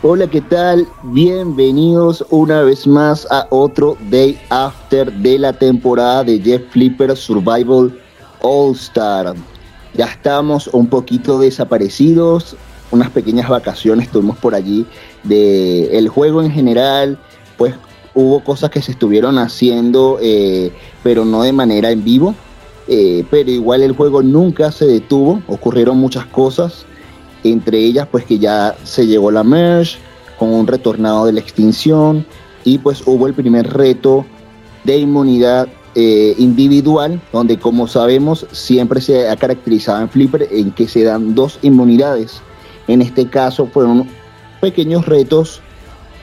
[0.00, 0.86] Hola, ¿qué tal?
[1.02, 7.98] Bienvenidos una vez más a otro Day After de la temporada de Jeff Flipper Survival
[8.40, 9.34] All Star.
[9.94, 12.54] Ya estamos un poquito desaparecidos,
[12.92, 14.86] unas pequeñas vacaciones tuvimos por allí
[15.24, 17.18] de el juego en general,
[17.56, 17.74] pues
[18.14, 20.70] hubo cosas que se estuvieron haciendo, eh,
[21.02, 22.36] pero no de manera en vivo.
[22.86, 26.86] Eh, pero igual el juego nunca se detuvo, ocurrieron muchas cosas
[27.44, 29.98] entre ellas pues que ya se llegó la merge
[30.38, 32.24] con un retornado de la extinción
[32.64, 34.24] y pues hubo el primer reto
[34.84, 40.86] de inmunidad eh, individual donde como sabemos siempre se ha caracterizado en Flipper en que
[40.86, 42.40] se dan dos inmunidades.
[42.86, 44.08] En este caso fueron
[44.60, 45.60] pequeños retos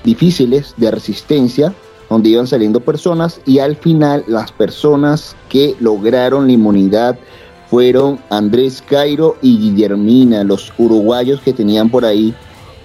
[0.04, 1.74] difíciles de resistencia
[2.10, 7.18] donde iban saliendo personas y al final las personas que lograron la inmunidad
[7.70, 12.34] fueron Andrés Cairo y Guillermina, los uruguayos que tenían por ahí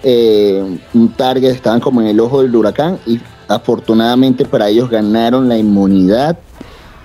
[0.03, 5.49] eh, un target, estaban como en el ojo del huracán y afortunadamente para ellos ganaron
[5.49, 6.39] la inmunidad,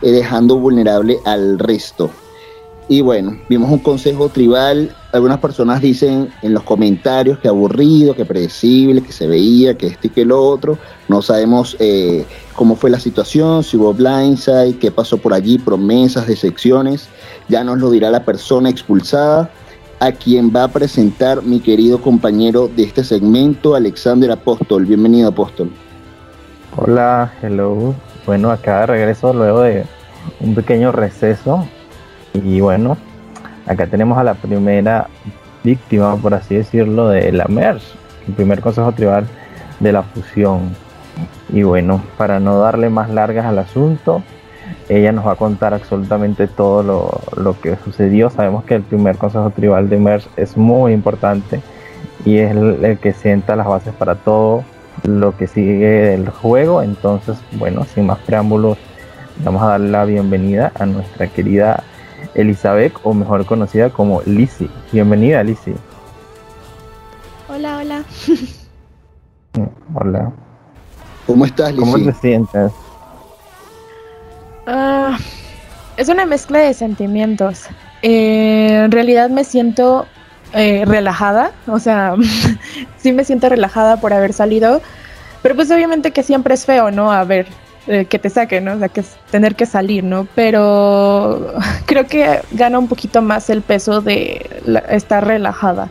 [0.02, 2.12] eh, dejando vulnerable al resto.
[2.88, 4.96] Y bueno, vimos un consejo tribal.
[5.12, 10.06] Algunas personas dicen en los comentarios que aburrido, que predecible, que se veía, que esto
[10.06, 10.78] y que lo otro.
[11.08, 16.28] No sabemos eh, cómo fue la situación, si hubo blindside, qué pasó por allí, promesas,
[16.28, 17.10] decepciones.
[17.48, 19.50] Ya nos lo dirá la persona expulsada,
[20.00, 24.86] a quien va a presentar mi querido compañero de este segmento, Alexander Apóstol.
[24.86, 25.72] Bienvenido, Apóstol.
[26.76, 27.94] Hola, hello.
[28.26, 29.86] Bueno, acá regreso luego de
[30.40, 31.68] un pequeño receso
[32.34, 32.98] y bueno,
[33.68, 35.08] acá tenemos a la primera
[35.64, 37.84] víctima, por así decirlo, de la MERS,
[38.28, 39.28] el primer consejo tribal
[39.80, 40.76] de la fusión.
[41.50, 44.24] Y bueno, para no darle más largas al asunto,
[44.90, 46.84] ella nos va a contar absolutamente todo
[47.36, 48.30] lo, que sucedió.
[48.30, 51.62] Sabemos que el primer consejo tribal de MERS es muy importante
[52.24, 54.64] y es el, el, que sienta las bases para todo
[55.04, 56.82] lo que sigue del juego.
[56.82, 58.78] Entonces, bueno, sin más preámbulos,
[59.44, 61.84] vamos a dar la bienvenida a nuestra querida
[62.36, 64.70] Elizabeth, o mejor conocida como Lizzie.
[64.92, 65.76] Bienvenida, Lizzie.
[67.48, 68.04] Hola, hola.
[69.94, 70.32] hola.
[71.26, 71.92] ¿Cómo estás, Lizzie?
[71.92, 72.72] ¿Cómo te sientes?
[75.98, 77.68] Es una mezcla de sentimientos.
[78.02, 80.08] Eh, en realidad me siento
[80.54, 82.16] eh, relajada, o sea,
[82.98, 84.82] sí me siento relajada por haber salido,
[85.42, 87.12] pero pues obviamente que siempre es feo, ¿no?
[87.12, 87.48] A ver,
[87.88, 88.74] eh, que te saquen, ¿no?
[88.74, 90.28] O sea, que es tener que salir, ¿no?
[90.36, 91.54] Pero
[91.86, 94.50] creo que gana un poquito más el peso de
[94.90, 95.90] estar relajada.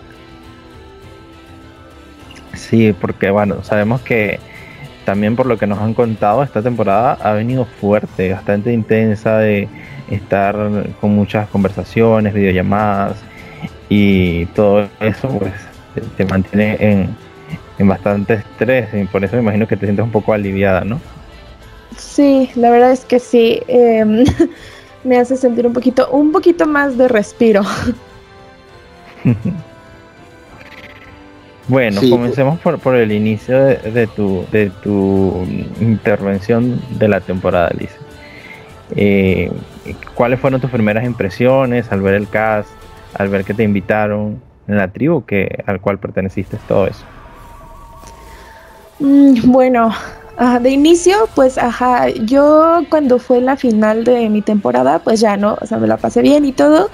[2.54, 4.38] Sí, porque bueno, sabemos que
[5.04, 9.69] también por lo que nos han contado, esta temporada ha venido fuerte, bastante intensa de
[10.10, 10.56] estar
[11.00, 13.16] con muchas conversaciones, videollamadas
[13.88, 15.53] y todo eso pues
[16.16, 17.16] te mantiene en,
[17.78, 21.00] en bastante estrés y por eso me imagino que te sientes un poco aliviada, ¿no?
[21.97, 23.60] Sí, la verdad es que sí.
[23.69, 24.25] Em,
[25.04, 27.62] me hace sentir un poquito, un poquito más de respiro.
[31.69, 35.47] bueno, comencemos por, por, el inicio de, tu, de tu
[35.81, 37.91] intervención de la temporada, Liz.
[38.97, 39.50] Eh,
[40.15, 42.69] ¿Cuáles fueron tus primeras impresiones al ver el cast,
[43.15, 47.05] al ver que te invitaron en la tribu que, al cual perteneciste, todo eso?
[48.99, 49.93] Mm, bueno,
[50.61, 55.56] de inicio, pues, ajá, yo cuando fue la final de mi temporada, pues ya no,
[55.61, 56.91] o sea, me la pasé bien y todo.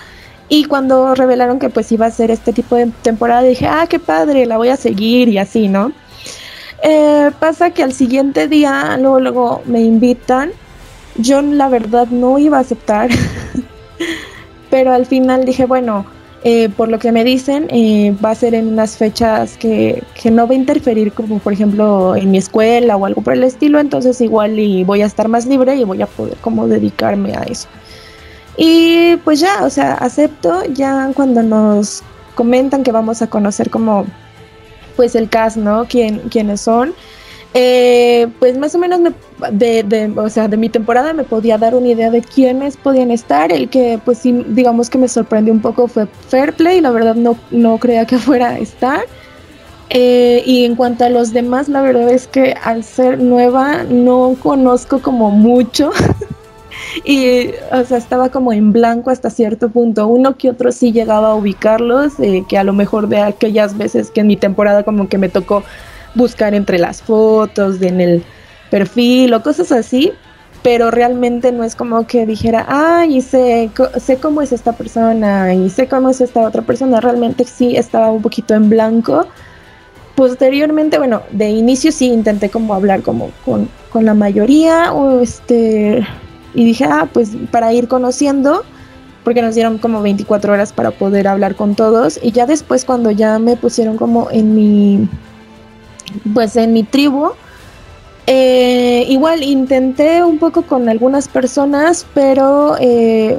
[0.49, 4.01] Y cuando revelaron que pues iba a ser este tipo de temporada, dije, ah, qué
[4.01, 5.93] padre, la voy a seguir y así, ¿no?
[6.83, 10.51] Eh, pasa que al siguiente día, luego me invitan.
[11.21, 13.11] Yo la verdad no iba a aceptar,
[14.71, 16.07] pero al final dije, bueno,
[16.43, 20.31] eh, por lo que me dicen, eh, va a ser en unas fechas que, que,
[20.31, 23.79] no va a interferir, como por ejemplo en mi escuela o algo por el estilo,
[23.79, 26.39] entonces igual y voy a estar más libre y voy a poder
[26.69, 27.69] dedicarme a eso.
[28.57, 32.03] Y pues ya, o sea, acepto ya cuando nos
[32.35, 34.07] comentan que vamos a conocer como
[34.97, 35.87] pues el cast, ¿no?
[35.89, 36.95] Quién, quiénes son.
[37.53, 39.01] Eh, pues más o menos
[39.51, 43.11] de, de, o sea, de mi temporada me podía dar una idea de quiénes podían
[43.11, 43.53] estar.
[43.53, 47.37] El que, pues sí, digamos que me sorprendió un poco fue Fairplay, la verdad no,
[47.51, 49.01] no creía que fuera a estar.
[49.93, 54.37] Eh, y en cuanto a los demás, la verdad es que al ser nueva no
[54.41, 55.91] conozco como mucho.
[57.05, 60.07] y, o sea, estaba como en blanco hasta cierto punto.
[60.07, 64.13] Uno que otro sí llegaba a ubicarlos, eh, que a lo mejor de aquellas veces
[64.13, 65.65] que en mi temporada como que me tocó
[66.15, 68.25] buscar entre las fotos, en el
[68.71, 70.13] perfil o cosas así,
[70.63, 75.71] pero realmente no es como que dijera, ay, sé, sé cómo es esta persona y
[75.71, 79.27] sé cómo es esta otra persona, realmente sí estaba un poquito en blanco.
[80.15, 86.07] Posteriormente, bueno, de inicio sí intenté como hablar como con, con la mayoría o este
[86.55, 88.65] y dije, ah, pues para ir conociendo,
[89.25, 92.19] porque nos dieron como 24 horas para poder hablar con todos.
[92.23, 95.09] Y ya después cuando ya me pusieron como en mi
[96.35, 97.31] pues en mi tribu
[98.27, 103.39] eh, igual intenté un poco con algunas personas pero eh,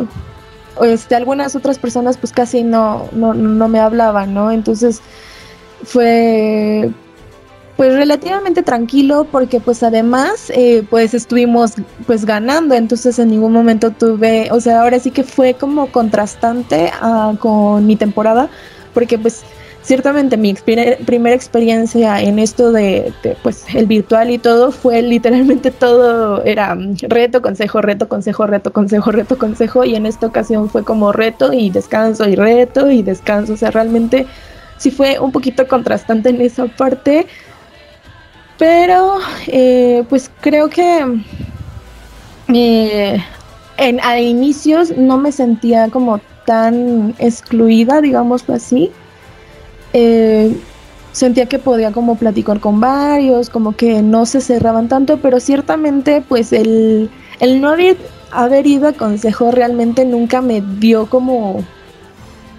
[0.81, 4.51] este, algunas otras personas pues casi no, no, no me hablaban, ¿no?
[4.51, 5.01] Entonces
[5.83, 6.91] fue
[7.77, 11.73] pues relativamente tranquilo porque pues además eh, pues estuvimos
[12.05, 16.91] pues ganando entonces en ningún momento tuve o sea ahora sí que fue como contrastante
[17.01, 18.49] uh, con mi temporada
[18.93, 19.41] porque pues
[19.81, 23.13] ciertamente mi primera experiencia en esto de,
[23.43, 29.11] pues el virtual y todo fue literalmente todo era reto consejo reto consejo reto consejo
[29.11, 33.53] reto consejo y en esta ocasión fue como reto y descanso y reto y descanso
[33.53, 34.27] o sea realmente
[34.77, 37.27] sí fue un poquito contrastante en esa parte
[38.61, 39.17] pero,
[39.47, 41.23] eh, pues creo que
[42.53, 43.25] eh,
[43.77, 48.91] en, a inicios no me sentía como tan excluida, digámoslo así.
[49.93, 50.55] Eh,
[51.11, 56.23] sentía que podía como platicar con varios, como que no se cerraban tanto, pero ciertamente
[56.27, 57.09] pues el,
[57.39, 57.97] el no haber,
[58.31, 61.63] haber ido a consejo realmente nunca me dio como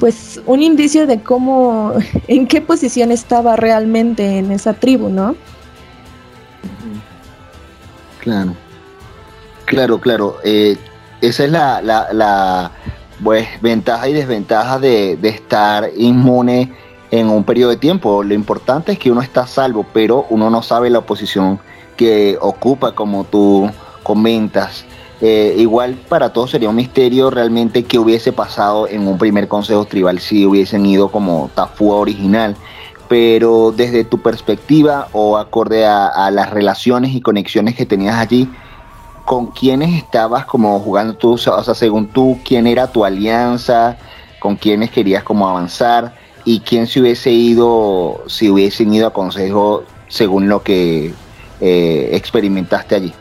[0.03, 1.93] pues un indicio de cómo,
[2.27, 5.37] en qué posición estaba realmente en esa tribu, ¿no?
[8.19, 8.55] Claro,
[9.65, 10.39] claro, claro.
[10.43, 10.77] Eh,
[11.21, 12.73] esa es la, la,
[13.23, 16.73] pues, ventaja y desventaja de, estar inmune
[17.13, 18.25] en un periodo de tiempo.
[18.25, 21.61] Lo importante es que uno está salvo, pero uno no sabe la posición
[21.97, 23.71] que ocupa, como tú
[24.03, 24.85] comentas.
[25.21, 29.85] Eh, igual para todos sería un misterio realmente qué hubiese pasado en un primer consejo
[29.85, 32.57] tribal si hubiesen ido como Tafua original
[33.13, 38.49] pero desde tu perspectiva o acorde a, las relaciones y conexiones que tenías allí,
[39.27, 41.33] ¿con quiénes estabas como jugando tú?
[41.33, 43.99] O sea, según tú, ¿quién era tu alianza?
[44.41, 46.15] ¿Con quiénes querías como avanzar?
[46.45, 51.15] ¿Y quién se hubiese ido, si hubiesen ido a consejo según lo que
[51.61, 53.13] eh, experimentaste allí?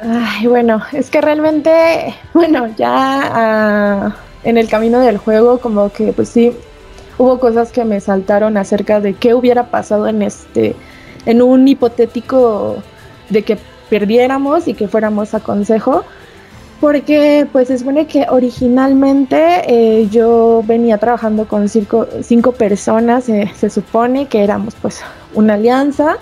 [0.00, 6.12] Ay, bueno, es que realmente, bueno, ya ah, en el camino del juego como que
[6.12, 6.52] pues sí,
[7.18, 10.74] hubo cosas que me saltaron acerca de qué hubiera pasado en este,
[11.24, 12.82] en un hipotético
[13.30, 13.58] de que
[13.88, 16.04] perdiéramos y que fuéramos a consejo.
[16.80, 23.50] Porque pues es bueno que originalmente eh, yo venía trabajando con cinco, cinco personas, eh,
[23.56, 25.00] se supone que éramos pues
[25.34, 26.18] una alianza,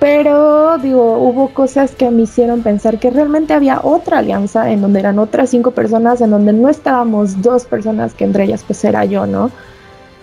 [0.00, 5.00] pero digo, hubo cosas que me hicieron pensar que realmente había otra alianza en donde
[5.00, 9.04] eran otras cinco personas, en donde no estábamos dos personas, que entre ellas pues era
[9.04, 9.52] yo, ¿no?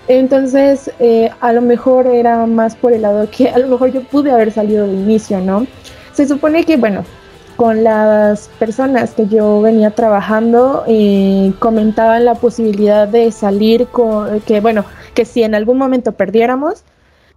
[0.07, 4.04] Entonces, eh, a lo mejor era más por el lado que a lo mejor yo
[4.04, 5.66] pude haber salido de inicio, ¿no?
[6.12, 7.06] Se supone que, bueno,
[7.56, 14.60] con las personas que yo venía trabajando, eh, comentaban la posibilidad de salir con, que,
[14.60, 16.84] bueno, que si en algún momento perdiéramos,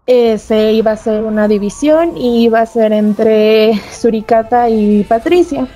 [0.06, 5.66] se iba a hacer una división y iba a ser entre Suricata y Patricia.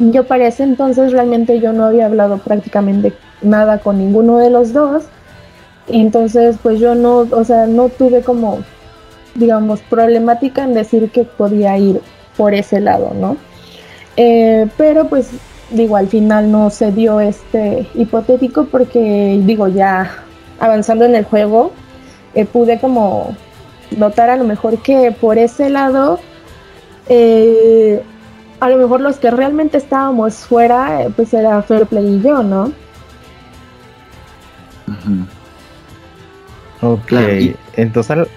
[0.00, 4.72] Yo para ese entonces realmente yo no había hablado prácticamente nada con ninguno de los
[4.72, 5.04] dos
[5.88, 8.60] entonces, pues yo no, o sea, no tuve como,
[9.34, 12.00] digamos, problemática en decir que podía ir
[12.36, 13.36] por ese lado, ¿no?
[14.16, 15.30] Eh, pero pues
[15.70, 20.10] digo, al final no se dio este hipotético porque digo, ya
[20.60, 21.72] avanzando en el juego,
[22.34, 23.36] eh, pude como
[23.96, 26.18] notar a lo mejor que por ese lado,
[27.08, 28.02] eh,
[28.60, 32.72] a lo mejor los que realmente estábamos fuera, pues era Fairplay y yo, ¿no?
[36.80, 37.12] Ok,
[37.76, 38.28] entonces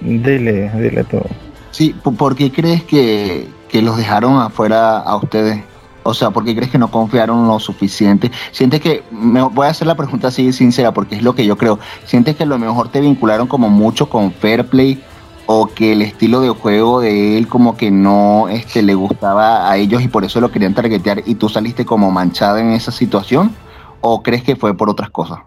[0.00, 1.26] dile, dile todo.
[1.70, 5.62] Sí, ¿por qué crees que, los dejaron afuera a ustedes?
[6.02, 8.30] O sea, ¿por qué crees que no confiaron lo suficiente?
[8.50, 11.56] ¿Sientes que, me voy a hacer la pregunta así sincera porque es lo que yo
[11.58, 15.02] creo, ¿sientes que a lo mejor te vincularon como mucho con Fairplay
[15.46, 19.76] o que el estilo de juego de él como que no este, le gustaba a
[19.76, 23.54] ellos y por eso lo querían targetear y tú saliste como manchada en esa situación?
[24.00, 25.40] ¿O crees que fue por otras cosas?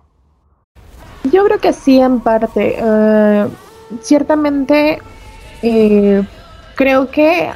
[1.31, 2.77] Yo creo que sí, en parte.
[2.77, 3.47] Eh,
[4.01, 4.99] ciertamente,
[5.61, 6.23] eh,
[6.81, 7.51] creo que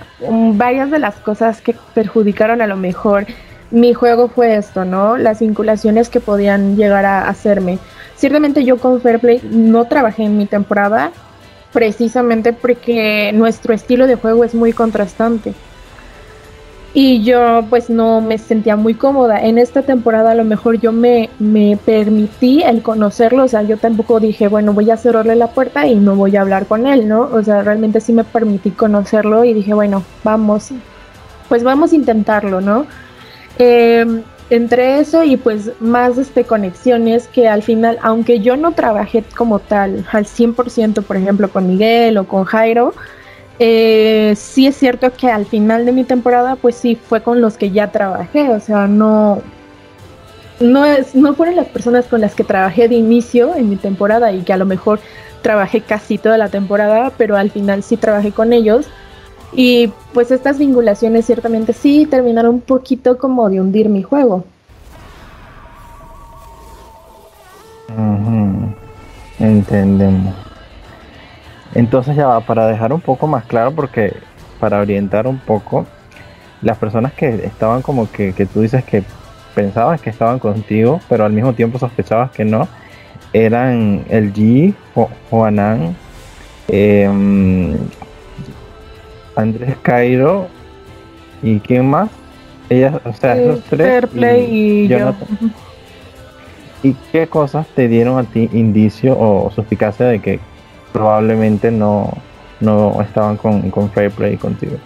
[0.53, 3.25] varias de las cosas que perjudicaron a lo mejor
[3.71, 5.17] mi juego fue esto, ¿no?
[5.17, 7.79] Las vinculaciones que podían llegar a hacerme.
[8.15, 11.11] Ciertamente yo con Fairplay no trabajé en mi temporada
[11.73, 15.55] precisamente porque nuestro estilo de juego es muy contrastante.
[16.97, 19.41] Y yo pues no me sentía muy cómoda.
[19.43, 23.75] En esta temporada a lo mejor yo me, me permití el conocerlo, o sea, yo
[23.75, 27.09] tampoco dije, bueno, voy a cerrarle la puerta y no voy a hablar con él,
[27.09, 27.23] ¿no?
[27.23, 30.69] O sea, realmente sí me permití conocerlo y dije, bueno, vamos,
[31.49, 32.87] pues vamos a intentarlo, ¿no?
[33.59, 39.21] Em, entre eso y pues más este, conexiones que al final, aunque yo no trabajé
[39.35, 42.93] como tal al 100%, por ejemplo, con Miguel o con Jairo,
[43.59, 47.57] eh, sí es cierto que al final de mi temporada, pues sí fue con los
[47.57, 49.41] que ya trabajé, o sea, no,
[50.59, 54.31] no, es, no fueron las personas con las que trabajé de inicio en mi temporada
[54.31, 54.99] y que a lo mejor
[55.41, 58.87] trabajé casi toda la temporada, pero al final sí trabajé con ellos.
[59.53, 64.43] Y pues estas vinculaciones ciertamente sí terminaron un poquito como de hundir mi juego.
[69.39, 70.33] Entendemos.
[71.75, 74.13] Entonces ya va, para dejar un poco más claro, porque
[74.59, 75.85] para orientar un poco,
[76.61, 79.03] las personas que estaban como que, que tú dices que
[79.53, 82.67] pensabas que estaban contigo, pero al mismo tiempo sospechabas que no,
[83.33, 84.73] eran el G,
[85.29, 85.95] Juanan,
[86.69, 87.75] em,
[89.35, 90.47] Andrés Cairo
[91.43, 92.09] y quién más.
[92.69, 94.05] Ellas, o sea, esos tres.
[94.49, 95.13] y, yo.
[96.81, 100.39] ¿Y qué cosas te dieron a ti indicio o suspicacia de que
[100.95, 102.09] probablemente no,
[102.61, 104.77] no estaban con, con contigo.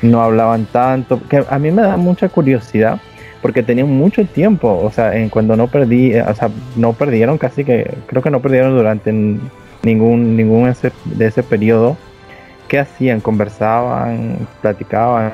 [0.00, 3.00] No hablaban tanto, que a mí me da mucha curiosidad
[3.40, 7.64] porque tenían mucho tiempo, o sea, en cuando no perdí, o sea, no perdieron casi
[7.64, 9.12] que, creo que no perdieron durante
[9.82, 11.96] ningún, ningún ese, de ese periodo.
[12.68, 13.20] ¿Qué hacían?
[13.20, 14.46] ¿Conversaban?
[14.60, 15.32] ¿Platicaban?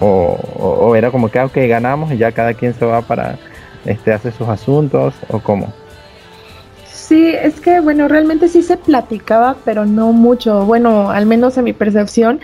[0.00, 3.38] O, o, era como que, ah, ok, ganamos y ya cada quien se va para,
[3.84, 5.72] este, hace sus asuntos o cómo?
[7.10, 10.64] Sí, es que bueno, realmente sí se platicaba, pero no mucho.
[10.64, 12.38] Bueno, al menos en mi percepción,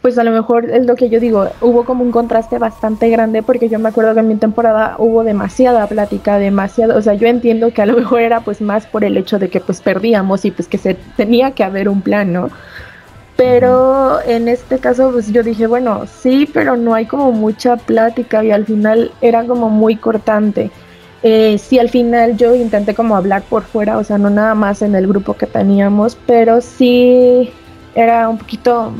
[0.00, 3.42] pues a lo mejor es lo que yo digo, hubo como un contraste bastante grande
[3.42, 7.28] porque yo me acuerdo que en mi temporada hubo demasiada plática, demasiado, o sea, yo
[7.28, 10.46] entiendo que a lo mejor era pues más por el hecho de que pues perdíamos
[10.46, 12.48] y pues que se tenía que haber un plan, ¿no?
[13.36, 18.42] Pero en este caso pues yo dije, bueno, sí, pero no hay como mucha plática
[18.42, 20.70] y al final era como muy cortante.
[21.22, 24.80] Eh, sí, al final yo intenté como hablar por fuera, o sea, no nada más
[24.80, 27.50] en el grupo que teníamos, pero sí
[27.94, 28.92] era un poquito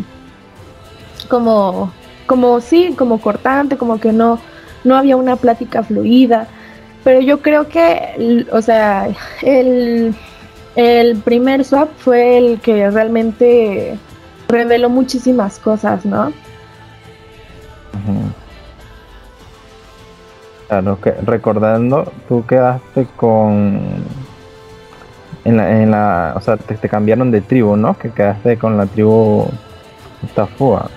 [1.28, 1.92] como,
[2.26, 4.38] como sí, como cortante, como que no,
[4.84, 6.46] no había una plática fluida.
[7.04, 9.08] Pero yo creo que, o sea,
[9.42, 10.14] el,
[10.76, 13.96] el primer swap fue el que realmente
[14.48, 16.32] reveló muchísimas cosas, ¿no?
[20.70, 24.04] Claro, que recordando, tú quedaste con.
[25.44, 27.98] En la, en la, o sea, te, cambiaron de tribu, ¿no?
[27.98, 29.48] Que quedaste con la tribu
[30.32, 30.88] Tafua.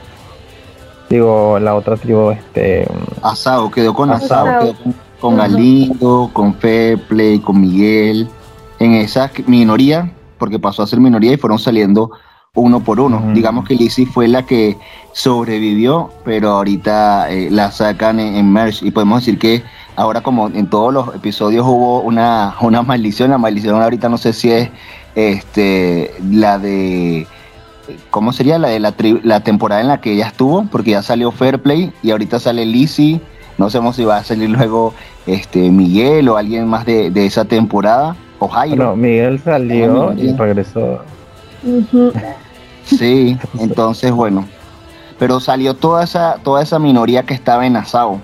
[1.09, 2.87] Digo, la otra tribu, este.
[3.23, 4.75] Asao, quedó con Asao, quedó
[5.19, 8.29] con, Galindo, con Feple, con Miguel.
[8.77, 12.11] En esa minoría, porque pasó a ser minoría y fueron saliendo
[12.55, 13.33] uno por uno.
[13.33, 14.77] Digamos que Lizzie fue la que
[15.11, 19.63] sobrevivió, pero ahorita eh, la sacan en, Merge y podemos decir que
[19.95, 24.33] ahora como en todos los episodios hubo una, una maldición, la maldición ahorita no sé
[24.33, 24.69] si es
[25.15, 27.25] este la de
[28.11, 28.59] ¿cómo sería?
[28.59, 28.93] La de la,
[29.23, 33.19] la temporada en la que ella estuvo, porque ya salió Fairplay y ahorita sale Lizzie,
[33.57, 34.93] no sabemos si va a salir luego
[35.25, 38.83] este Miguel o alguien más de, esa temporada o Jairo.
[38.83, 41.01] No, Miguel salió y regresó.
[42.85, 44.45] Sí, entonces bueno,
[45.17, 48.19] pero salió toda esa, toda esa minoría que estaba en Asao,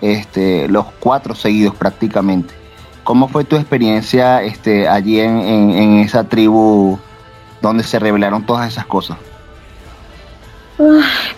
[0.00, 2.54] este, los cuatro seguidos prácticamente.
[3.04, 6.98] ¿Cómo fue tu experiencia este, allí en, en, esa tribu
[7.60, 9.18] donde se revelaron todas esas cosas?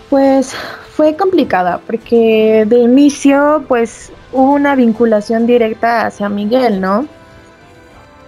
[0.09, 0.55] Pues
[0.95, 7.05] fue complicada porque de inicio pues hubo una vinculación directa hacia Miguel, ¿no?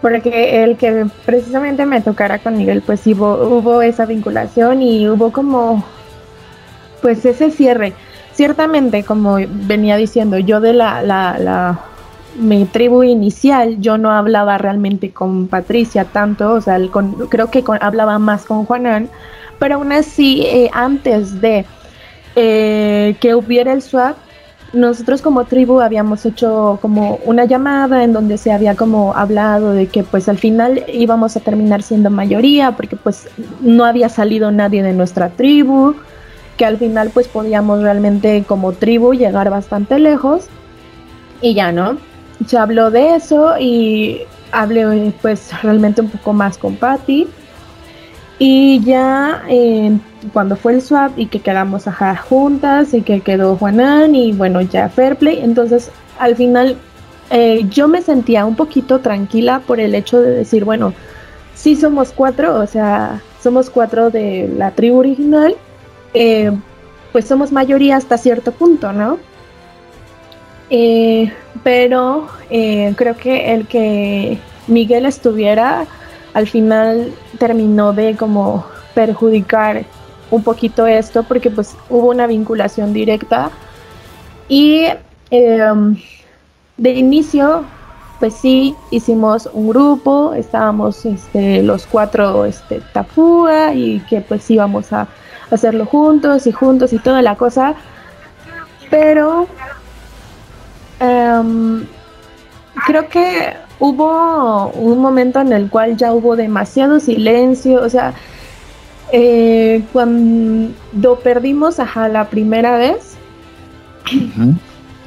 [0.01, 5.32] Porque el que precisamente me tocara con Miguel, pues hubo, hubo esa vinculación y hubo
[5.32, 5.84] como,
[7.01, 7.94] pues ese cierre.
[8.34, 11.79] Ciertamente, como venía diciendo, yo de la, la, la
[12.36, 16.79] mi tribu inicial, yo no hablaba realmente con Patricia tanto, o sea,
[17.29, 19.10] creo que hablaba más con Juanan,
[19.58, 21.65] pero aún así, eh, antes de
[22.36, 24.15] eh, que hubiera el swap,
[24.73, 29.88] nosotros como tribu habíamos hecho como una llamada en donde se había como hablado de
[29.88, 33.27] que pues al final íbamos a terminar siendo mayoría porque pues
[33.61, 35.95] no había salido nadie de nuestra tribu,
[36.57, 40.47] que al final pues podíamos realmente como tribu llegar bastante lejos
[41.41, 41.97] y ya no.
[42.45, 44.21] Se habló de eso y
[44.51, 47.27] hablé pues realmente un poco más con Patty
[48.39, 49.43] y ya
[50.34, 51.86] cuando fue el swap y que quedamos
[52.27, 55.39] juntas y que quedó Juanan y bueno, ya Fairplay.
[55.39, 56.77] Entonces, al final,
[57.31, 60.93] eh, yo me sentía un poquito tranquila por el hecho de decir, bueno,
[61.55, 65.55] sí somos cuatro, o sea, somos cuatro de la tribu original,
[66.13, 66.51] eh,
[67.12, 69.19] pues somos mayoría hasta cierto punto, ¿no?
[70.69, 71.31] Eh,
[71.63, 75.88] pero creo que el que Miguel estuviera
[76.33, 79.86] al final terminó de como perjudicar
[80.31, 83.51] un poquito esto porque pues hubo una vinculación directa.
[84.48, 84.86] Y
[85.31, 85.98] em,
[86.77, 87.65] de inicio
[88.19, 92.81] pues sí hicimos un grupo estábamos este, los cuatro este,
[93.74, 95.07] y que pues íbamos a
[95.50, 97.75] hacerlo juntos y juntos y toda la cosa.
[98.89, 99.48] Pero
[101.00, 101.86] em,
[102.86, 108.13] creo que hubo un momento en el cual ya hubo demasiado silencio, o sea,
[109.12, 113.15] eh, cuando perdimos a la primera vez,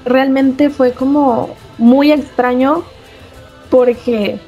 [0.04, 2.82] realmente fue como muy extraño
[3.70, 4.40] porque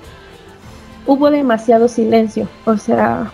[1.06, 3.30] hubo demasiado silencio, o sea,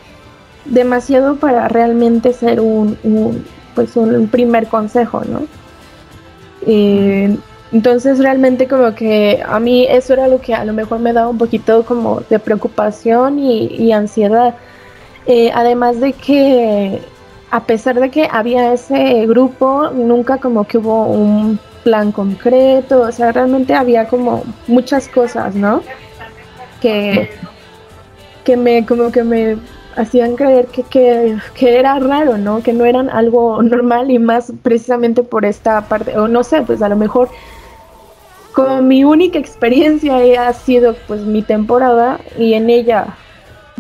[0.65, 2.97] demasiado para realmente ser un,
[3.75, 5.43] pues un primer consejo, ¿no?
[6.67, 7.37] Eh,
[7.73, 11.29] entonces realmente como que a mí eso era lo que a lo mejor me daba
[11.29, 14.55] un poquito como de preocupación y, ansiedad.
[15.27, 17.01] Eh, además de que
[17.51, 23.13] a pesar de que había ese grupo, nunca como que hubo un plan concreto, o
[23.13, 25.83] sea, realmente había como muchas cosas, ¿no?
[26.81, 27.31] Que,
[28.45, 29.57] que me, como que me
[29.97, 32.63] hacían creer que, que, que, era raro, ¿no?
[32.63, 36.83] Que no eran algo normal y más precisamente por esta parte, o no sé, pues
[36.83, 37.29] a lo mejor
[38.53, 43.17] como mi única experiencia ha sido pues mi temporada y en ella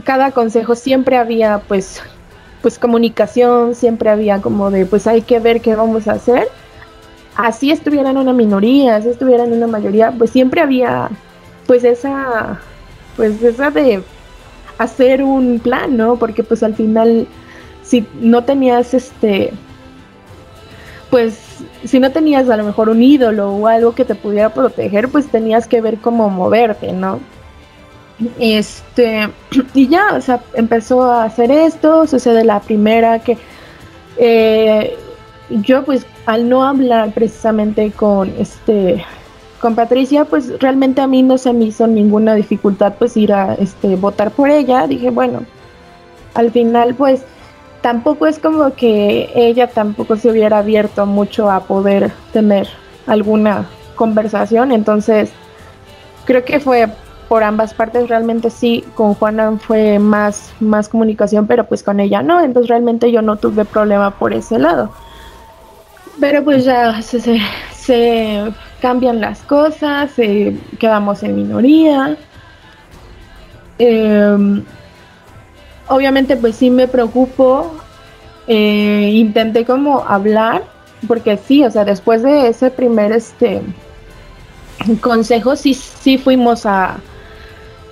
[0.04, 2.02] cada consejo siempre había pues
[2.62, 6.48] pues comunicación, siempre había como de pues hay que ver qué vamos a hacer.
[7.36, 11.08] Así estuvieran una minoría, así estuvieran una mayoría, pues siempre había
[11.66, 12.60] pues esa
[13.16, 14.02] pues esa de
[14.78, 16.16] hacer un plan, ¿no?
[16.16, 17.26] Porque pues al final
[17.82, 19.52] si no tenías este
[21.10, 21.38] pues
[21.84, 25.26] si no tenías a lo mejor un ídolo o algo que te pudiera proteger, pues
[25.26, 27.18] tenías que ver cómo moverte, ¿no?
[28.38, 29.28] Este,
[29.74, 33.36] y ya, o sea, empezó a hacer esto, sucede la primera que
[34.18, 34.96] eh,
[35.50, 39.04] yo pues al no hablar precisamente con este
[39.60, 43.54] con Patricia, pues realmente a mí no se me hizo ninguna dificultad pues ir a
[43.54, 44.86] este votar por ella.
[44.86, 45.42] Dije, bueno,
[46.34, 47.24] al final pues
[47.80, 52.68] tampoco es como que ella tampoco se hubiera abierto mucho a poder tener
[53.06, 53.66] alguna
[53.96, 55.30] conversación, entonces
[56.24, 56.88] creo que fue
[57.28, 62.22] por ambas partes realmente sí, con Juana fue más, más comunicación, pero pues con ella
[62.22, 64.90] no, entonces realmente yo no tuve problema por ese lado.
[66.18, 67.40] Pero pues ya se,
[67.72, 70.10] se, cambian las cosas,
[70.78, 72.16] quedamos en minoría.
[73.78, 74.62] Eh,
[75.90, 77.72] obviamente pues sí me preocupo,
[78.46, 80.62] eh, intenté como hablar,
[81.06, 83.60] porque sí, o sea, después de ese primer este
[85.00, 86.98] consejo sí, sí fuimos a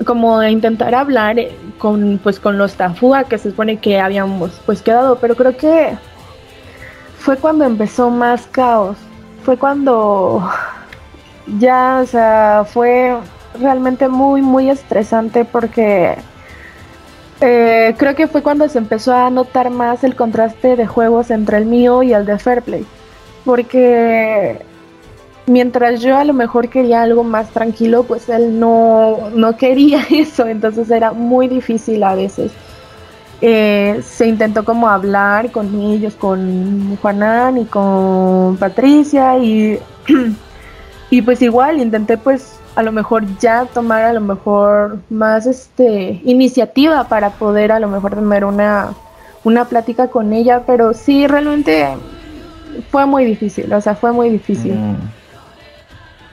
[0.06, 1.36] como a intentar hablar
[1.76, 5.98] con pues con los Tafúa que se supone que habíamos pues quedado, pero creo que
[7.18, 8.96] fue cuando empezó más caos,
[9.42, 10.48] fue cuando
[11.58, 13.16] ya, o sea, fue
[13.60, 16.16] realmente muy muy estresante porque
[17.40, 21.58] eh, creo que fue cuando se empezó a notar más el contraste de juegos entre
[21.58, 22.84] el mío y el de Fairplay.
[23.44, 24.60] Porque
[25.46, 30.46] mientras yo a lo mejor quería algo más tranquilo, pues él no, no quería eso.
[30.46, 32.52] Entonces era muy difícil a veces.
[33.40, 39.78] Eh, se intentó como hablar con ellos, con Juanán y con Patricia y,
[41.10, 46.20] y pues igual intenté pues a lo mejor ya tomar a lo mejor más este
[46.24, 48.94] iniciativa para poder a lo mejor tener una,
[49.42, 51.88] una plática con ella, pero sí realmente
[52.92, 54.74] fue muy difícil, o sea, fue muy difícil.
[54.74, 54.96] Mm.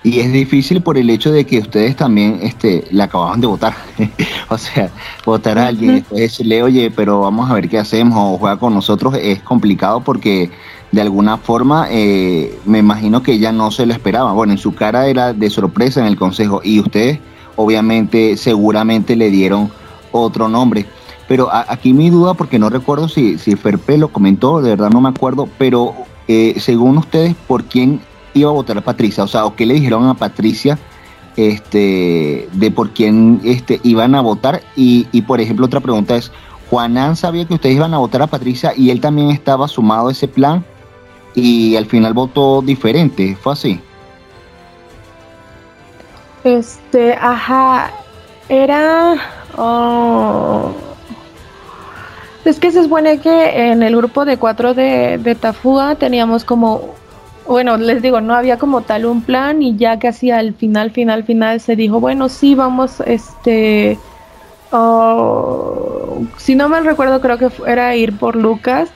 [0.04, 3.74] Y es difícil por el hecho de que ustedes también este, la acababan de votar.
[4.50, 4.92] o sea,
[5.26, 8.60] votar a alguien y después decirle, oye, pero vamos a ver qué hacemos o juega
[8.60, 10.52] con nosotros es complicado porque
[10.96, 14.32] de alguna forma eh, me imagino que ella no se lo esperaba.
[14.32, 17.20] Bueno, en su cara era de sorpresa en el consejo y ustedes
[17.58, 19.70] obviamente seguramente le dieron
[20.14, 20.86] otro nombre.
[21.28, 25.02] Pero aquí mi duda, porque no recuerdo si, si Ferpe lo comentó, de verdad no
[25.02, 25.94] me acuerdo, pero
[26.30, 28.00] eh, según ustedes, ¿por quién
[28.34, 29.26] iba a votar a Patricia?
[29.26, 30.80] O sea, ¿o qué le dijeron a Patricia
[31.36, 34.62] este, de por quién este, iban a votar?
[34.78, 36.32] Y, y por ejemplo, otra pregunta es,
[36.70, 40.14] Juanan sabía que ustedes iban a votar a Patricia y él también estaba sumado a
[40.14, 40.64] ese plan
[41.36, 43.80] y al final votó diferente, ¿fue así?
[46.44, 47.92] Este, ajá,
[48.50, 49.16] era...
[49.58, 50.72] Oh,
[52.44, 56.94] es que se supone que en el grupo de cuatro de, de Tafúa teníamos como
[57.48, 61.24] bueno, les digo, no había como tal un plan y ya casi al final, final,
[61.24, 64.00] final se dijo, bueno, sí, vamos, este,
[66.38, 68.90] si no mal recuerdo, creo que era ir por Lucas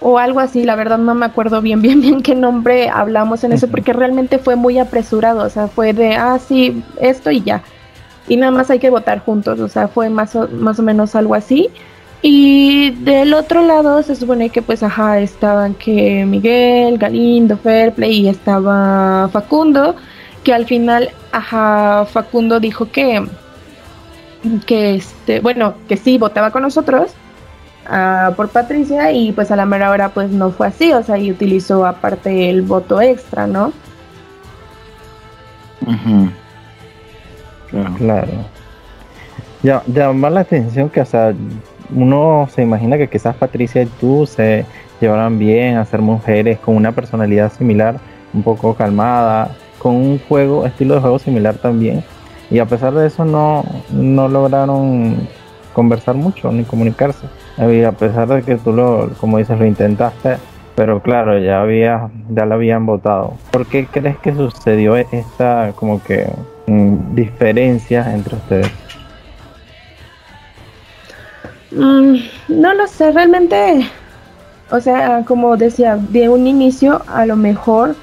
[0.00, 3.52] o algo así, la verdad no me acuerdo bien, bien, bien qué nombre hablamos en
[3.52, 7.62] eso, porque realmente fue muy apresurado, o sea, fue de, ah, sí, esto y ya,
[8.28, 11.14] y nada más hay que votar juntos, o sea, fue más o, más o menos
[11.14, 11.70] algo así.
[12.20, 18.28] Y del otro lado se supone que pues ajá, estaban que Miguel, Galindo, Fairplay y
[18.28, 19.94] estaba Facundo,
[20.42, 23.24] que al final ajá, Facundo dijo que
[24.66, 27.12] que este, bueno, que sí votaba con nosotros
[27.88, 31.18] uh, por Patricia y pues a la mera hora pues no fue así, o sea,
[31.18, 33.72] y utilizó aparte el voto extra, ¿no?
[37.70, 37.94] Claro.
[37.96, 38.28] claro.
[39.62, 41.34] Ya, llama la atención que, o sea,
[41.94, 44.64] uno se imagina que quizás Patricia y tú se
[45.00, 47.98] llevaran bien a ser mujeres con una personalidad similar,
[48.32, 52.04] un poco calmada, con un juego, estilo de juego similar también.
[52.50, 55.28] Y a pesar de eso no, no lograron
[55.72, 57.26] conversar mucho ni comunicarse.
[57.58, 60.36] A pesar de que tú lo, como dices, lo intentaste,
[60.76, 63.34] pero claro, ya había, ya la habían votado.
[63.50, 66.30] ¿Por qué crees que sucedió esta como que
[66.68, 68.70] mm, diferencia entre ustedes?
[71.72, 72.16] Mm,
[72.48, 73.86] no lo sé, realmente,
[74.70, 77.96] o sea, como decía, de un inicio a lo mejor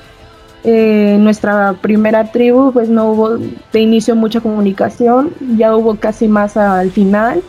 [0.65, 6.57] eh, nuestra primera tribu pues no hubo de inicio mucha comunicación, ya hubo casi más
[6.57, 7.41] al final,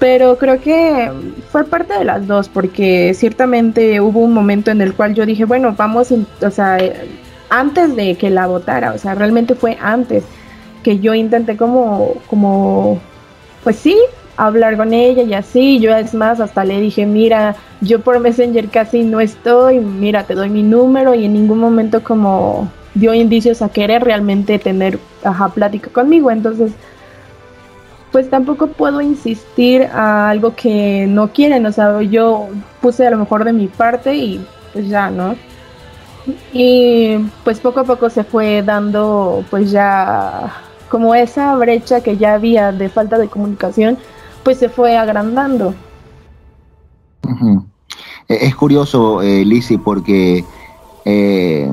[0.00, 1.12] pero creo que
[1.52, 5.44] fue parte de las dos porque ciertamente hubo un momento en el cual yo dije,
[5.44, 6.78] bueno, vamos, o sea,
[7.50, 10.24] antes de que la votara, o sea, realmente fue antes
[10.82, 12.98] que yo intenté como, como,
[13.62, 13.96] pues sí,
[14.38, 15.78] hablar con ella y así.
[15.80, 20.34] Yo es más, hasta le dije, mira, yo por Messenger casi no estoy, mira, te
[20.34, 25.50] doy mi número y en ningún momento como dio indicios a querer realmente tener, ajá,
[25.50, 26.30] plática conmigo.
[26.30, 26.72] Entonces,
[28.12, 31.66] pues tampoco puedo insistir a algo que no quieren.
[31.66, 32.48] O sea, yo
[32.80, 35.36] puse a lo mejor de mi parte y pues ya, ¿no?
[36.52, 40.52] Y pues poco a poco se fue dando pues ya
[40.88, 43.96] como esa brecha que ya había de falta de comunicación
[44.42, 45.74] pues se fue agrandando.
[48.28, 49.44] E-, es curioso, eh,
[49.82, 50.44] porque
[51.04, 51.70] eh,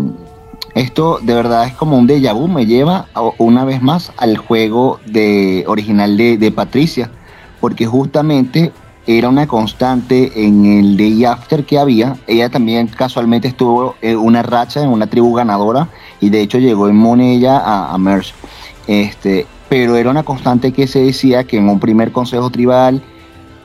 [0.78, 5.00] esto de verdad es como un déjà vu, me lleva una vez más al juego
[5.06, 7.10] de, original de, Patricia,
[7.60, 8.72] porque justamente
[9.08, 12.18] era una constante en el day after que había.
[12.28, 16.90] Ella también casualmente estuvo en una racha en una tribu ganadora y de hecho llegó
[16.90, 18.34] en Monella a, a Merge.
[18.88, 23.02] Este, pero era una constante que se decía que en un primer consejo tribal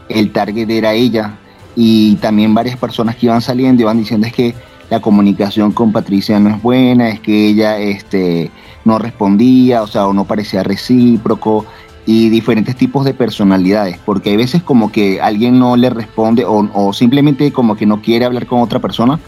[0.09, 1.37] el target era ella
[1.77, 4.55] y también varias personas que iban saliendo iban diciendo es que
[4.92, 8.50] la comunicación con Patricia no es buena, es que ella este,
[8.85, 11.64] no respondía, o sea, o no parecía recíproco
[12.05, 16.68] y diferentes tipos de personalidades, porque hay veces como que alguien no le responde o,
[16.74, 19.18] o simplemente como que no quiere hablar con otra persona,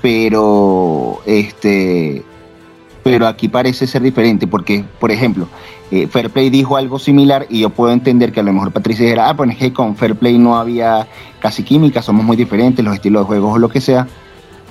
[0.00, 2.24] pero este
[3.02, 5.48] pero aquí parece ser diferente, porque, por ejemplo,
[5.90, 9.28] eh, Fairplay dijo algo similar y yo puedo entender que a lo mejor Patricia dijera,
[9.28, 11.06] ah, pues es que con Fairplay no había
[11.40, 14.08] casi química, somos muy diferentes, los estilos de juegos o lo que sea,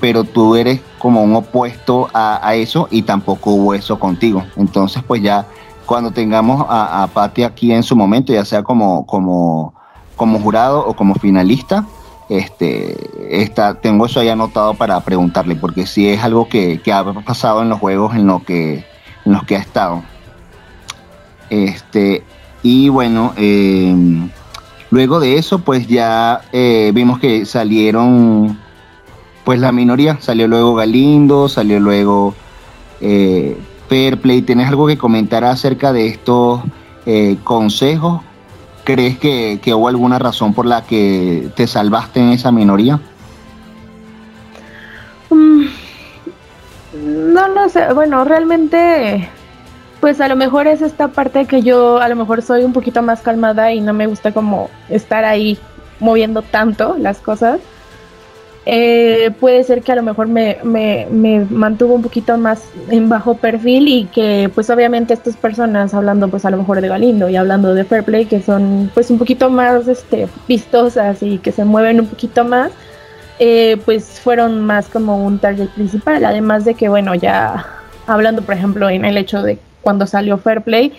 [0.03, 4.43] pero tú eres como un opuesto a, eso y tampoco hubo eso contigo.
[4.57, 5.45] Entonces, pues ya
[5.85, 9.73] cuando tengamos a, a aquí en su momento, ya sea como, como,
[10.17, 11.85] como jurado o como finalista,
[12.27, 12.97] este,
[13.43, 17.69] está, tengo eso ahí anotado para preguntarle, porque si es algo que, ha pasado en
[17.69, 18.85] los juegos en, lo que,
[19.23, 20.03] en los que ha estado.
[21.49, 22.25] Este,
[22.61, 24.29] y bueno, em,
[24.89, 28.59] luego de eso, pues ya eh, vimos que salieron,
[29.43, 32.33] pues la minoría, salió luego Galindo, salió luego
[33.01, 33.57] eh,
[33.89, 34.41] Fairplay.
[34.41, 36.61] ¿Tienes algo que comentar acerca de estos
[37.05, 38.21] eh, consejos
[38.83, 42.99] ¿Crees que, hubo alguna razón por la que te salvaste en esa minoría?
[45.29, 45.67] Mm,
[47.33, 47.93] no lo sé.
[47.93, 49.29] Bueno, realmente,
[50.01, 53.01] pues a lo mejor es esta parte que yo a lo mejor soy un poquito
[53.01, 55.57] más calmada y no me gusta como estar ahí
[56.01, 57.61] moviendo tanto las cosas.
[58.65, 63.09] Eh, puede ser que a lo mejor me, me, me, mantuvo un poquito más en
[63.09, 67.27] bajo perfil y que pues obviamente estas personas hablando pues a lo mejor de Galindo
[67.27, 71.65] y hablando de Fairplay que son pues un poquito más este, vistosas y que se
[71.65, 72.71] mueven un poquito más
[73.39, 76.23] eh, pues fueron más como un target principal.
[76.23, 77.65] Además de que bueno ya
[78.07, 80.93] hablando por ejemplo en el hecho de cuando salió Fairplay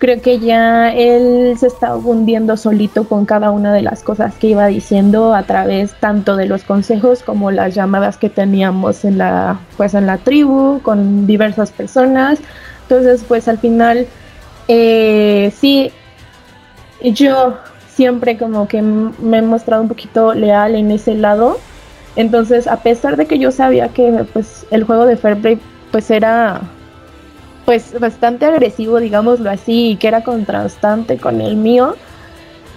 [0.00, 4.48] creo que ya él se estaba hundiendo solito con cada una de las cosas que
[4.48, 9.60] iba diciendo a través tanto de los consejos como las llamadas que teníamos en la
[9.76, 12.38] pues en la tribu con diversas personas.
[12.84, 14.06] Entonces pues al final
[14.68, 15.92] eh, sí
[17.02, 17.58] yo
[17.94, 21.58] siempre como que me he mostrado un poquito leal en ese lado.
[22.16, 25.60] Entonces a pesar de que yo sabía que pues el juego de Fairplay
[25.90, 26.62] pues era
[27.70, 31.94] pues bastante agresivo, digámoslo así, y que era contrastante con el mío,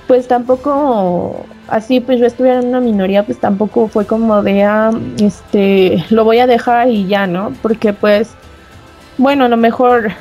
[0.05, 4.91] pues tampoco, así pues yo estuviera en una minoría, pues tampoco fue como de, ah,
[5.19, 7.55] este, lo voy a dejar y ya, ¿no?
[7.63, 8.35] Porque pues,
[9.17, 10.11] bueno, a lo mejor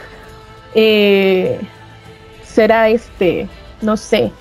[0.74, 1.60] eh,
[2.42, 3.50] será este,
[3.82, 4.32] no sé,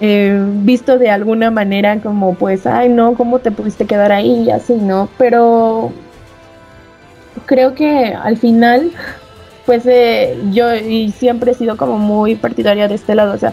[0.00, 4.46] eh, visto de alguna manera como pues, ay no, ¿cómo te pudiste quedar ahí?
[4.46, 5.08] Y así, ¿no?
[5.16, 5.92] Pero
[7.46, 8.92] creo que al final
[9.68, 13.52] pues eh, yo y siempre he sido como muy partidaria de este lado, o sea,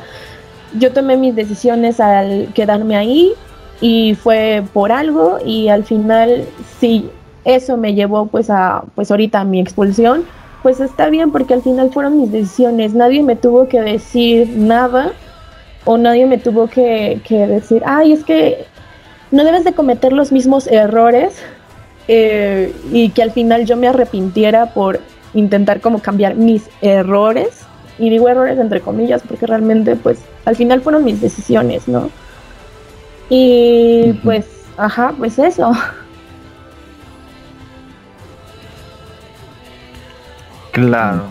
[0.80, 3.34] yo tomé mis decisiones al quedarme ahí
[3.82, 6.46] y fue por algo y al final
[6.80, 7.10] si
[7.44, 10.24] eso me llevó pues a pues ahorita a mi expulsión,
[10.64, 15.12] pues está bien porque al final fueron mis decisiones, nadie me tuvo que decir nada
[15.84, 18.64] o nadie me tuvo que, que decir, ay, es que
[19.32, 21.36] no debes de cometer los mismos errores
[22.08, 25.02] eh, y que al final yo me arrepintiera por
[25.36, 27.66] intentar como cambiar mis errores,
[28.00, 32.10] y digo errores entre comillas porque realmente pues al final fueron mis decisiones, ¿no?
[33.30, 34.46] Y pues,
[34.78, 35.72] ajá, pues eso.
[40.72, 41.24] Claro,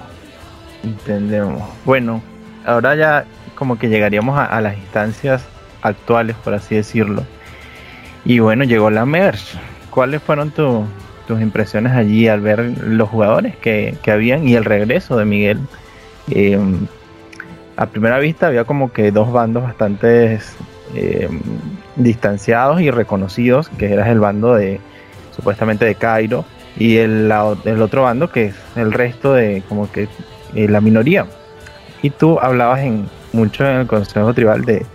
[0.82, 1.62] entendemos.
[1.84, 2.22] Bueno,
[2.64, 5.44] ahora ya como que llegaríamos a, las instancias
[5.82, 7.24] actuales, por así decirlo.
[8.24, 9.56] Y bueno, llegó la merch.
[9.90, 10.84] ¿Cuáles fueron tus
[11.26, 15.60] tus impresiones allí al ver los jugadores que, habían y el regreso de Miguel.
[16.30, 16.58] Eh,
[17.76, 20.38] a primera vista había como que dos bandos bastante
[20.94, 21.28] eh,
[21.96, 24.80] distanciados y reconocidos, que era el bando de
[25.34, 26.44] supuestamente de Cairo
[26.76, 27.32] y el,
[27.64, 30.08] el otro bando que es el resto de como que
[30.54, 31.26] eh, la minoría.
[32.02, 34.86] Y tú hablabas en mucho en el Consejo Tribal de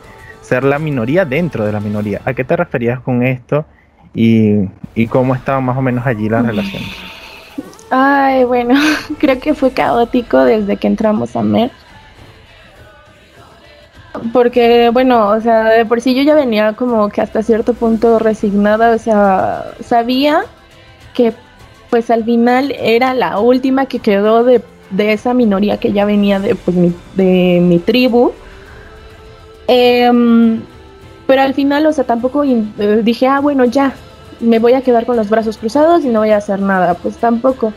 [0.41, 2.21] ser la minoría dentro de la minoría.
[2.25, 3.65] ¿A qué te referías con esto?
[4.13, 6.89] Y, y cómo estaban más o menos allí las relaciones.
[7.89, 8.79] Ay, bueno,
[9.19, 11.71] creo que fue caótico desde que entramos a MER.
[14.33, 18.19] Porque, bueno, o sea, de por sí yo ya venía como que hasta cierto punto
[18.19, 20.41] resignada, o sea, sabía
[21.13, 21.33] que
[21.89, 26.39] pues al final era la última que quedó de, de esa minoría que ya venía
[26.39, 28.31] de, pues, mi, de mi tribu.
[29.67, 30.11] Eh,
[31.29, 33.93] pero al final, o sea, tampoco eh, dije, ah, bueno, ya,
[34.39, 36.95] me voy a quedar con los brazos cruzados y no voy a hacer nada.
[36.95, 37.71] Pues tampoco.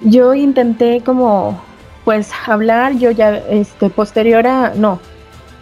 [0.00, 1.62] Yo intenté como,
[2.04, 4.98] pues, hablar, yo ya, este, posterior a, no,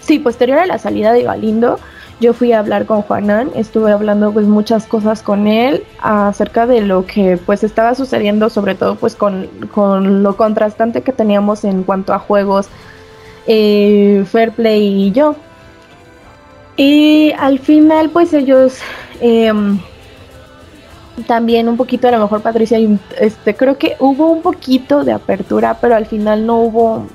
[0.01, 1.79] sí, posterior a la salida de Galindo,
[2.23, 6.81] yo fui a hablar con Juanán, estuve hablando pues muchas cosas con él acerca de
[6.81, 11.83] lo que pues estaba sucediendo, sobre todo pues con, con lo contrastante que teníamos en
[11.83, 12.69] cuanto a juegos,
[13.47, 15.37] eh, Fair Play y yo.
[16.77, 18.79] Y al final, pues ellos
[19.21, 19.79] em,
[21.27, 22.79] también un poquito, a lo mejor Patricia,
[23.19, 27.07] este, creo que hubo un poquito de apertura, pero al final no hubo,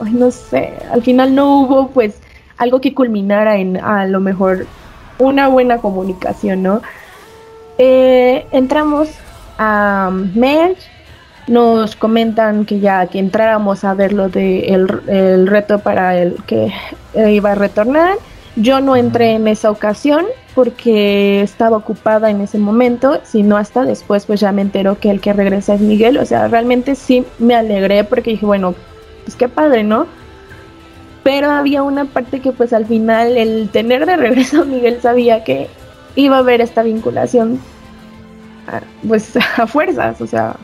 [0.00, 2.20] no sé, al final no hubo pues
[2.56, 4.66] algo que culminara en a lo mejor
[5.18, 6.82] una buena comunicación, ¿no?
[7.78, 9.08] Eh, entramos
[9.58, 10.82] a Merge,
[11.46, 16.72] nos comentan que ya que entráramos a ver lo de el reto para el que
[17.14, 18.18] iba a retornar
[18.60, 24.26] yo no entré en esa ocasión porque estaba ocupada en ese momento, sino hasta después
[24.26, 27.54] pues ya me entero que el que regresa es Miguel, o sea, realmente sí me
[27.54, 28.74] alegré porque dije, bueno,
[29.24, 30.06] pues qué padre, ¿no?
[31.22, 35.44] Pero había una parte que pues al final el tener de regreso a Miguel sabía
[35.44, 35.68] que
[36.16, 37.60] iba a haber esta vinculación
[39.06, 40.56] pues a fuerzas, o sea,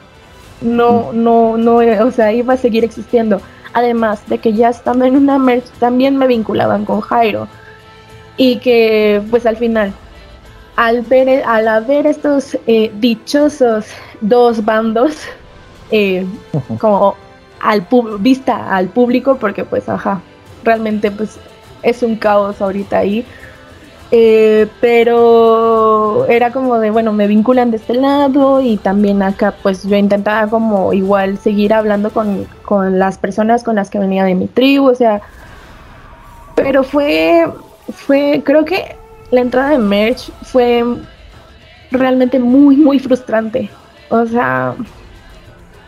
[0.60, 3.40] no, no, no, o sea, iba a seguir existiendo.
[3.72, 7.48] Además de que ya estando en una merch también me vinculaban con Jairo
[8.36, 9.92] y que pues al final
[10.76, 13.86] al ver al haber estos eh, dichosos
[14.20, 15.16] dos bandos
[15.90, 16.26] eh,
[16.78, 17.14] como
[17.60, 17.86] al
[18.20, 20.20] vista al público porque pues ajá
[20.64, 21.38] realmente pues
[21.82, 23.24] es un caos ahorita ahí
[24.16, 29.82] Eh, pero era como de, bueno, me vinculan de este lado y también acá pues
[29.82, 34.36] yo intentaba como igual seguir hablando con, con las personas con las que venía de
[34.36, 35.20] mi tribu, o sea,
[36.54, 37.44] pero fue,
[37.92, 38.96] fue, creo que
[39.30, 40.84] la entrada de Merch fue
[41.90, 43.70] realmente muy, muy frustrante.
[44.08, 44.74] O sea,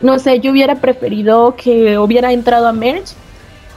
[0.01, 3.13] no sé, yo hubiera preferido que hubiera entrado a Merch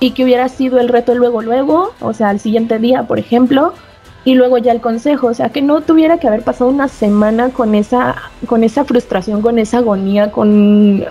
[0.00, 3.74] y que hubiera sido el reto luego, luego, o sea, al siguiente día, por ejemplo,
[4.24, 7.50] y luego ya el consejo, o sea, que no tuviera que haber pasado una semana
[7.50, 11.04] con esa, con esa frustración, con esa agonía, con,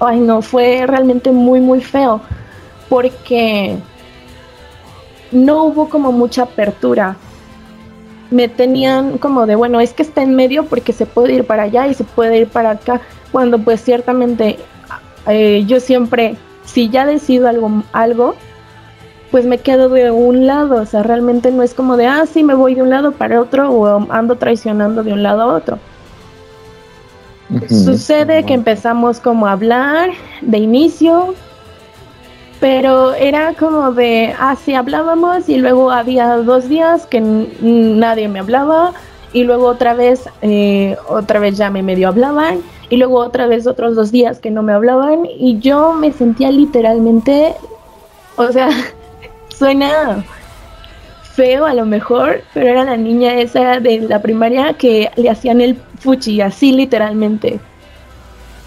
[0.00, 2.20] ay no, fue realmente muy, muy feo,
[2.88, 3.76] porque
[5.32, 7.16] no hubo como mucha apertura.
[8.30, 11.64] Me tenían como de, bueno, es que está en medio porque se puede ir para
[11.64, 14.58] allá y se puede ir para acá, cuando pues ciertamente
[15.28, 18.34] eh, yo siempre, si ya decido algo, algo,
[19.30, 22.42] pues me quedo de un lado, o sea, realmente no es como de, ah, sí,
[22.42, 25.78] me voy de un lado para otro o ando traicionando de un lado a otro.
[27.68, 30.10] Sucede que empezamos como a hablar
[30.40, 31.34] de inicio,
[32.60, 38.38] pero era como de, ah, sí, hablábamos y luego había dos días que nadie me
[38.38, 38.92] hablaba
[39.32, 43.66] y luego otra vez, eh, otra vez ya me medio hablaban y luego otra vez
[43.66, 47.54] otros dos días que no me hablaban y yo me sentía literalmente,
[48.36, 48.70] o sea,
[49.48, 50.24] suena
[51.34, 55.60] feo a lo mejor, pero era la niña esa de la primaria que le hacían
[55.60, 57.60] el fuchi, así literalmente.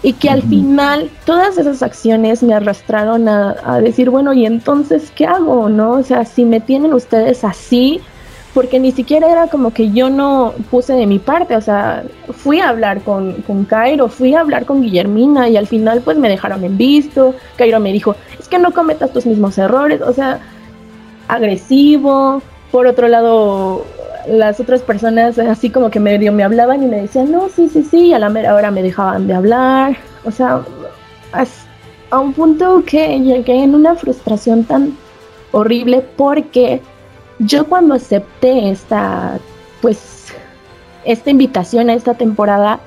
[0.02, 5.12] Y que al final todas esas acciones me arrastraron a, a, decir, bueno, ¿y entonces
[5.14, 5.68] qué hago?
[5.68, 5.92] ¿No?
[5.92, 8.00] O sea, si me tienen ustedes así,
[8.54, 12.60] porque ni siquiera era como que yo no puse de mi parte, o sea, fui
[12.60, 16.28] a hablar con, con Cairo, fui a hablar con Guillermina y al final pues me
[16.28, 20.40] dejaron en visto, Cairo me dijo, es que no cometas tus mismos errores, o sea,
[21.28, 23.84] agresivo, por otro lado,
[24.28, 27.82] las otras personas así como que medio me hablaban y me decían, no, sí, sí,
[27.82, 30.62] sí, y a la mera hora me dejaban de hablar, o sea,
[32.10, 34.96] a un punto que llegué en una frustración tan
[35.52, 36.80] horrible porque
[37.38, 39.38] yo cuando acepté esta,
[39.80, 40.32] pues,
[41.04, 42.80] esta invitación a esta temporada,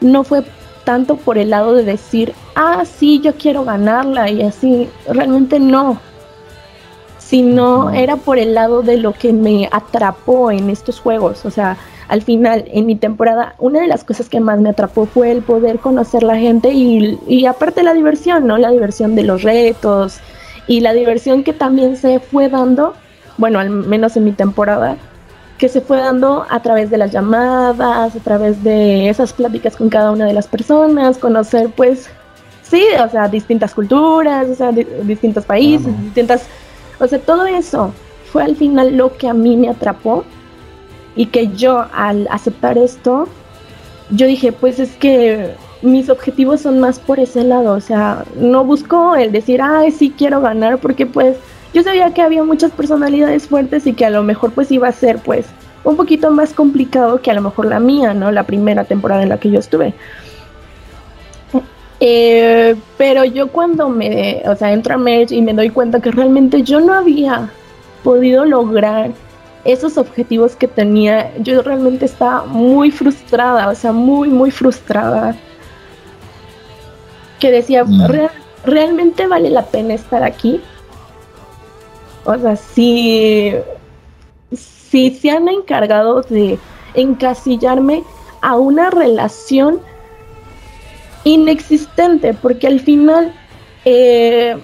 [0.00, 0.44] no fue
[0.84, 5.98] tanto por el lado de decir, ah, sí, yo quiero ganarla y así, realmente no,
[7.32, 11.78] sino era por el lado de lo que me atrapó en estos juegos, o sea,
[12.08, 15.40] al final, en mi temporada, una de las cosas que más me atrapó fue el
[15.40, 18.58] poder conocer la gente y, y aparte la diversión, ¿no?
[18.58, 20.18] La diversión de los retos
[20.66, 22.92] y la diversión que también se fue dando
[23.38, 24.96] bueno, al menos en mi temporada,
[25.58, 29.88] que se fue dando a través de las llamadas, a través de esas pláticas con
[29.88, 32.08] cada una de las personas, conocer pues,
[32.62, 36.46] sí, o sea, distintas culturas, o sea, distintos países, distintas,
[37.02, 37.92] o sea, todo eso
[38.32, 40.24] fue al final lo que a mí me atrapó
[41.16, 43.26] y que yo al aceptar esto,
[44.10, 48.64] yo dije, pues es que mis objetivos son más por ese lado, o sea, no
[48.64, 51.36] busco el decir, ay, sí quiero ganar, porque pues
[51.74, 54.92] yo sabía que había muchas personalidades fuertes y que a lo mejor pues iba a
[54.92, 55.46] ser pues
[55.82, 58.30] un poquito más complicado que a lo mejor la mía, ¿no?
[58.30, 59.94] La primera temporada en la que yo estuve.
[62.04, 66.10] Eh, pero yo cuando me, o sea, entro a Merge y me doy cuenta que
[66.10, 67.48] realmente yo no había
[68.02, 69.12] podido lograr
[69.64, 75.36] esos objetivos que tenía, yo realmente estaba muy frustrada, o sea, muy, muy frustrada.
[77.38, 78.08] Que decía, mm.
[78.64, 80.60] ¿realmente vale la pena estar aquí?
[82.24, 83.52] O sea, si,
[84.50, 86.58] si se han encargado de
[86.94, 88.02] encasillarme
[88.40, 89.78] a una relación
[91.24, 93.32] inexistente, porque al final
[93.84, 94.56] eh,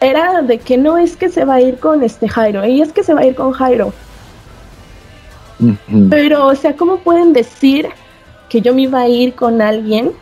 [0.00, 2.92] era de que no es que se va a ir con este Jairo, y es
[2.92, 3.92] que se va a ir con Jairo.
[6.10, 7.88] Pero, o sea, ¿cómo pueden decir
[8.50, 10.12] que yo me iba a ir con alguien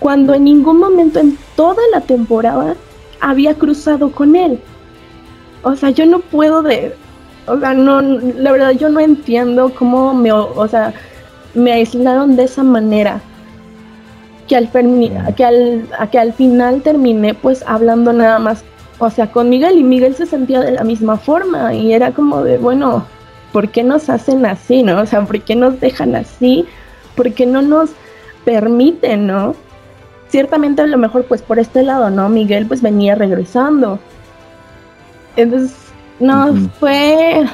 [0.00, 2.74] cuando en ningún momento en toda la temporada
[3.20, 4.58] había cruzado con él?
[5.62, 6.94] o sea, yo no puedo de,
[7.46, 10.92] o sea, no, la verdad yo no entiendo cómo me, o sea,
[11.54, 13.20] me aislaron de esa manera.
[14.52, 18.64] Que al, que al, que al final terminé pues hablando nada más,
[18.98, 22.44] o sea, con Miguel y Miguel se sentía de la misma forma y era como
[22.44, 23.06] de, bueno,
[23.50, 25.00] ¿por qué nos hacen así, no?
[25.00, 26.66] O sea, ¿por qué nos dejan así?
[27.14, 27.90] ¿Por qué no nos
[28.44, 29.54] permiten, no?
[30.28, 32.28] Ciertamente a lo mejor pues por este lado, ¿no?
[32.28, 33.98] Miguel pues venía regresando,
[35.36, 35.74] entonces,
[36.20, 37.44] no, fue,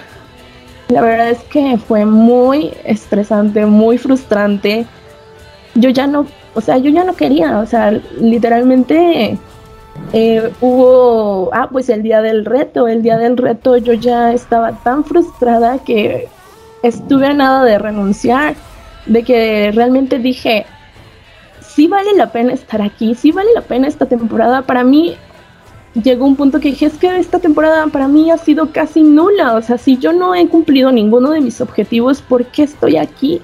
[0.89, 4.87] la verdad es que fue muy estresante, muy frustrante.
[5.75, 6.27] Yo ya no,
[6.59, 9.39] o sea, yo ya no quería, o sea, literalmente
[10.13, 14.73] eh, hubo, ah, pues el día del reto, el día del reto yo ya estaba
[14.73, 16.27] tan frustrada que
[16.83, 18.57] estuve a nada de renunciar,
[19.07, 20.67] de que realmente dije,
[21.61, 24.63] sí vale la pena estar aquí, sí vale la pena esta temporada.
[24.63, 25.15] Para mí
[25.95, 29.55] llegó un punto que dije, es que esta temporada para mí ha sido casi nula,
[29.55, 33.41] o sea, si yo no he cumplido ninguno de mis objetivos, ¿por qué estoy aquí?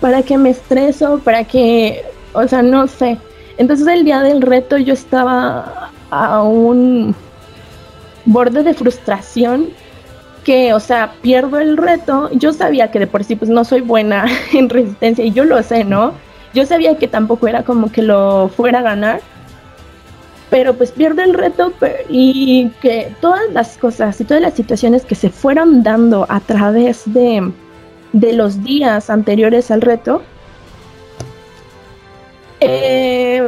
[0.00, 1.20] ¿Para qué me estreso?
[1.24, 2.04] ¿Para qué?
[2.32, 3.18] O sea, no sé.
[3.58, 7.14] Entonces el día del reto yo estaba a un
[8.26, 9.68] borde de frustración
[10.44, 12.30] que, o sea, pierdo el reto.
[12.32, 15.62] Yo sabía que de por sí pues no soy buena en resistencia y yo lo
[15.62, 16.12] sé, ¿no?
[16.54, 19.20] Yo sabía que tampoco era como que lo fuera a ganar.
[20.48, 21.72] Pero pues pierdo el reto
[22.08, 27.02] y que todas las cosas y todas las situaciones que se fueron dando a través
[27.06, 27.50] de,
[28.16, 30.22] de los días anteriores al reto,
[32.60, 33.46] eh,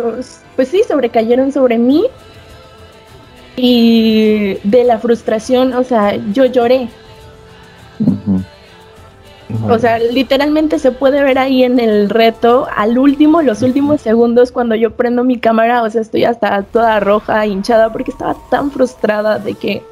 [0.57, 2.05] pues sí, sobrecayeron sobre mí
[3.57, 6.89] y de la frustración, o sea, yo lloré.
[9.71, 14.53] O sea, literalmente se puede ver ahí en el reto, al último, los últimos segundos,
[14.53, 18.71] cuando yo prendo mi cámara, o sea, estoy hasta toda roja, hinchada, porque estaba tan
[18.71, 19.83] frustrada de que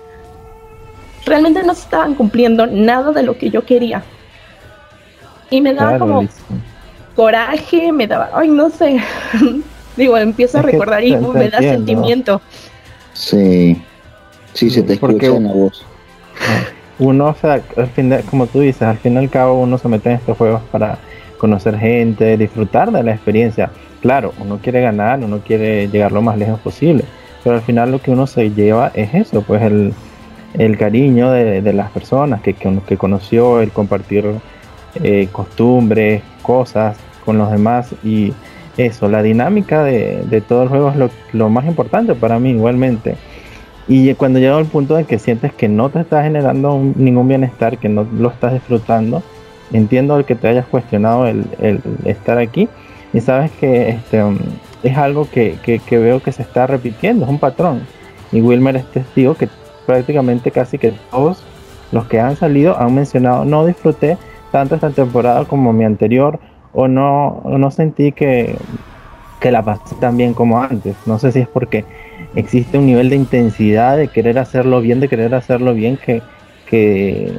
[1.24, 4.04] realmente no se estaban cumpliendo nada de lo que yo quería.
[5.50, 6.26] Y me daba como
[7.14, 9.00] coraje, me daba, ay, no sé.
[9.96, 12.40] Digo, empiezo a recordar y me da sentimiento.
[13.14, 13.80] Sí,
[14.52, 15.84] sí, se te escucha en la voz.
[16.98, 19.88] Uno, o sea, al final, como tú dices, al fin y al cabo uno se
[19.88, 20.98] mete en estos juegos para
[21.38, 23.70] conocer gente, disfrutar de la experiencia.
[24.00, 27.04] Claro, uno quiere ganar, uno quiere llegar lo más lejos posible,
[27.42, 29.92] pero al final lo que uno se lleva es eso, pues el,
[30.54, 34.24] el cariño de, de, las personas que, que, que, conoció, el compartir
[35.02, 38.32] eh, costumbres, cosas con los demás y
[38.76, 42.50] eso, la dinámica de, de todo el juego es lo, lo, más importante para mí
[42.50, 43.16] igualmente.
[43.88, 47.78] Y cuando llega al punto de que sientes que no te está generando ningún bienestar,
[47.78, 49.22] que no lo estás disfrutando,
[49.72, 52.68] entiendo el que te hayas cuestionado el, el estar aquí
[53.12, 54.22] y sabes que este,
[54.82, 57.86] es algo que, que, que, veo que se está repitiendo, es un patrón.
[58.32, 59.48] Y Wilmer es testigo que
[59.86, 61.42] prácticamente casi que todos
[61.92, 64.18] los que han salido han mencionado no disfruté
[64.56, 66.40] tanto esta temporada como mi anterior
[66.72, 68.56] o no, no sentí que,
[69.38, 70.96] que la pasé tan bien como antes.
[71.04, 71.84] No sé si es porque
[72.34, 76.22] existe un nivel de intensidad de querer hacerlo bien, de querer hacerlo bien que,
[76.70, 77.34] que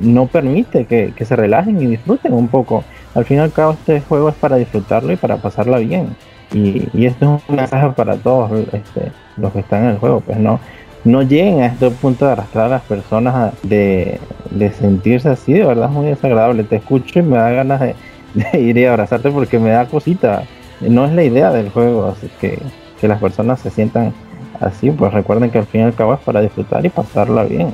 [0.00, 2.84] no permite que, que, se relajen y disfruten un poco.
[3.14, 6.16] Al fin y al cabo este juego es para disfrutarlo y para pasarla bien.
[6.54, 10.20] Y, y esto es un mensaje para todos este, los que están en el juego.
[10.20, 10.58] Pues no,
[11.04, 15.64] no lleguen a este punto de arrastrar a las personas de, de sentirse así, de
[15.64, 16.64] verdad es muy desagradable.
[16.64, 17.80] Te escucho y me da ganas
[18.34, 20.44] de, ir y abrazarte porque me da cosita.
[20.80, 22.58] No es la idea del juego, así que,
[23.00, 24.12] que las personas se sientan
[24.60, 27.70] así, pues recuerden que al fin y al cabo es para disfrutar y pasarla bien.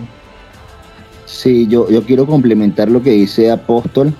[1.27, 4.15] Sí, yo, yo quiero complementar lo que dice Apóstol,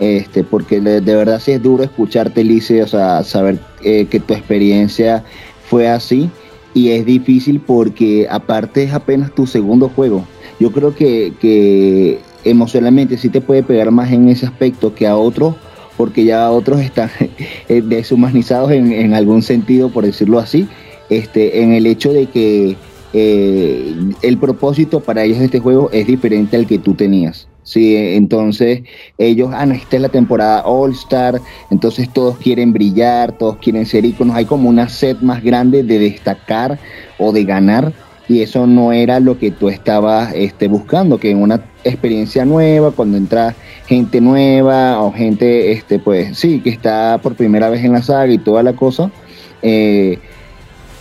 [0.00, 4.20] este, porque de, de verdad sí es duro escucharte, Lice, o sea, saber eh, que
[4.20, 5.22] tu experiencia
[5.68, 6.30] fue así
[6.74, 10.24] y es difícil porque aparte es apenas tu segundo juego.
[10.60, 15.16] Yo creo que, que emocionalmente sí te puede pegar más en ese aspecto que a
[15.16, 15.54] otros
[15.96, 17.10] porque ya otros están
[17.68, 20.68] eh, deshumanizados en, en, algún sentido, por decirlo así,
[21.08, 22.76] este, en el hecho de que
[23.12, 27.46] eh, el propósito para ellos de este juego es diferente al que tú tenías.
[27.64, 28.82] Sí, entonces
[29.16, 31.40] ellos, ah, no, esta es la temporada All Star,
[31.70, 35.98] entonces todos quieren brillar, todos quieren ser íconos, hay como una sed más grande de
[35.98, 36.78] destacar
[37.18, 37.92] o de ganar
[38.28, 42.90] y eso no era lo que tú estabas este, buscando, que en una experiencia nueva,
[42.90, 43.54] cuando entra
[43.86, 48.32] gente nueva o gente, este, pues sí, que está por primera vez en la saga
[48.32, 49.10] y toda la cosa,
[49.62, 50.18] eh,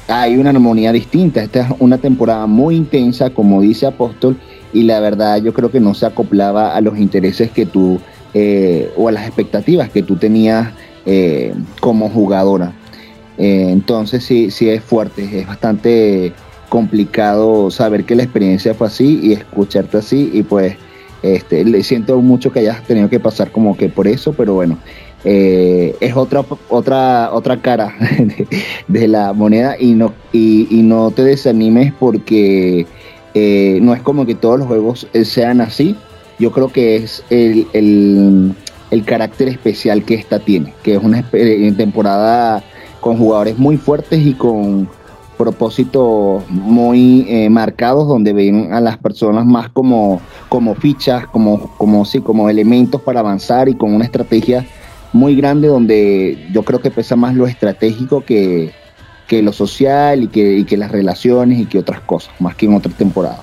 [0.08, 1.44] hay una armonía distinta.
[1.44, 4.38] Esta es una temporada muy intensa, como dice Apóstol,
[4.74, 8.00] y la verdad yo creo que no se acoplaba a los intereses que tú,
[8.34, 10.74] eh, o a las expectativas que tú tenías
[11.06, 12.74] eh, como jugadora.
[13.38, 16.34] Eh, entonces sí, sí es fuerte, es bastante
[16.70, 20.76] complicado saber que la experiencia fue así y escucharte así y pues
[21.22, 24.78] este, le siento mucho que hayas tenido que pasar como que por eso, pero bueno,
[25.24, 27.96] es otra otra otra cara
[28.88, 32.86] de, la moneda y no y no te desanimes porque
[33.34, 35.96] eh, no es como que todos los juegos sean así.
[36.40, 41.24] Yo creo que es el, el, carácter especial que esta tiene, que es una
[41.78, 42.64] temporada
[43.00, 44.88] con jugadores muy fuertes y con
[45.38, 52.06] propósitos muy eh, marcados donde ven a las personas más como, como fichas, como, como,
[52.06, 54.66] sí, como elementos para avanzar y con una estrategia
[55.12, 58.72] muy grande donde yo creo que pesa más lo estratégico que,
[59.34, 62.92] que lo social y que, las relaciones y que otras cosas, más que en otra
[62.92, 63.40] temporada.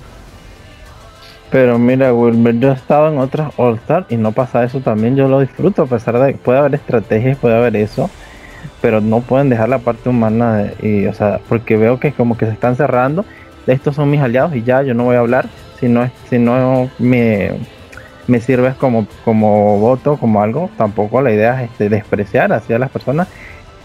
[1.51, 5.17] Pero mira, Wilmer, yo he estado en otras All-Star y no pasa eso también.
[5.17, 8.09] Yo lo disfruto, a pesar de que puede haber estrategias, puede haber eso,
[8.81, 10.71] pero no pueden dejar la parte humana.
[10.81, 13.25] y, o sea, porque veo que como que se están cerrando.
[13.67, 16.89] Estos son mis aliados y ya yo no voy a hablar si no, si no
[16.99, 17.51] me,
[18.27, 20.69] me sirves como, como voto, como algo.
[20.77, 23.27] Tampoco la idea es este, despreciar hacia las personas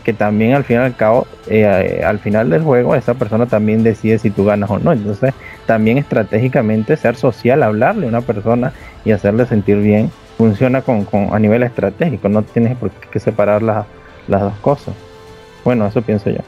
[0.06, 3.82] que también al fin y al cabo, eh, al final del juego, esa persona también
[3.82, 4.92] decide si tú ganas o no.
[4.92, 5.34] Entonces,
[5.66, 8.72] también estratégicamente ser social, hablarle a una persona
[9.04, 12.28] y hacerle sentir bien, funciona con, con a nivel estratégico.
[12.28, 13.84] No tienes por qué separar las
[14.28, 14.94] dos cosas.
[15.64, 16.38] Bueno, eso pienso yo.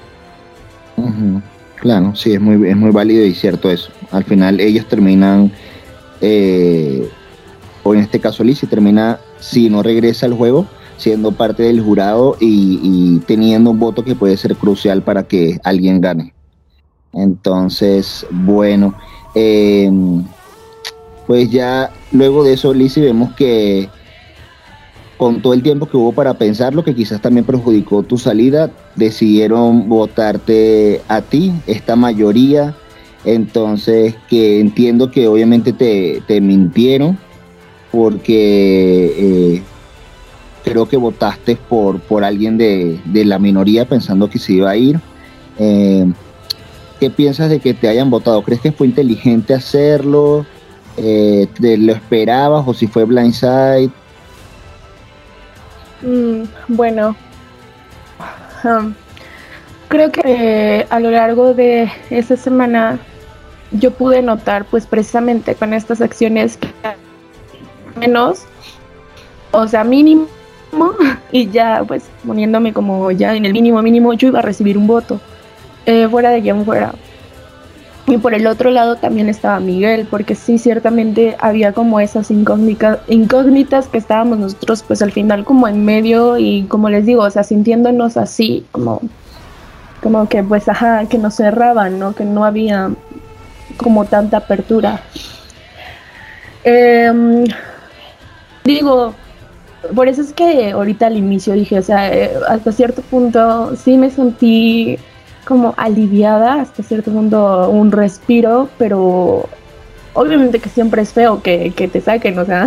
[1.80, 3.90] Claro, sí, es muy, es muy válido y cierto eso.
[4.12, 5.50] Al final ellos terminan,
[6.20, 7.08] eh,
[7.82, 10.68] o en este caso Lizzie termina, si no regresa al juego,
[10.98, 16.00] siendo parte del jurado y, teniendo un voto que puede ser crucial para que alguien
[16.00, 16.34] gane.
[17.14, 18.94] Entonces, bueno,
[19.34, 20.24] em,
[21.26, 23.88] pues ya luego de eso, Lizzie, vemos que
[25.16, 29.88] con todo el tiempo que hubo para pensarlo, que quizás también perjudicó tu salida, decidieron
[29.88, 32.76] votarte a ti, esta mayoría.
[33.24, 37.18] Entonces, que entiendo que obviamente te, te mintieron,
[37.90, 39.62] porque eh,
[40.68, 45.00] creo que votaste por, por alguien de, la minoría pensando que se iba a ir.
[45.58, 46.06] Eh,
[47.00, 48.42] ¿Qué piensas de que te hayan votado?
[48.42, 50.44] ¿Crees que fue inteligente hacerlo?
[50.98, 53.90] Eh, ¿Te lo esperabas o si fue blindside?
[56.02, 57.16] Mm, bueno,
[58.64, 58.92] um,
[59.88, 62.98] creo que eh, a lo largo de esa semana
[63.72, 66.68] yo pude notar, pues precisamente con estas acciones que
[67.98, 68.42] menos,
[69.52, 70.28] o sea, mínimo
[71.32, 74.86] y ya pues poniéndome como ya en el mínimo mínimo yo iba a recibir un
[74.86, 75.20] voto
[75.86, 76.92] eh, fuera de quien fuera.
[78.06, 83.00] Y por el otro lado también estaba Miguel porque sí ciertamente había como esas incógnitas
[83.06, 87.30] incógnitas que estábamos nosotros pues al final como en medio y como les digo o
[87.30, 89.02] sea sintiéndonos así como
[90.02, 92.90] como que pues ajá que nos cerraban no que no había
[93.76, 95.00] como tanta apertura.
[96.64, 97.44] Em,
[98.64, 99.14] digo
[99.94, 103.96] por eso es que ahorita al inicio dije, o sea, eh, hasta cierto punto sí
[103.96, 104.98] me sentí
[105.44, 109.48] como aliviada, hasta cierto punto un respiro, pero
[110.14, 112.66] obviamente que siempre es feo que, te saquen, o sea,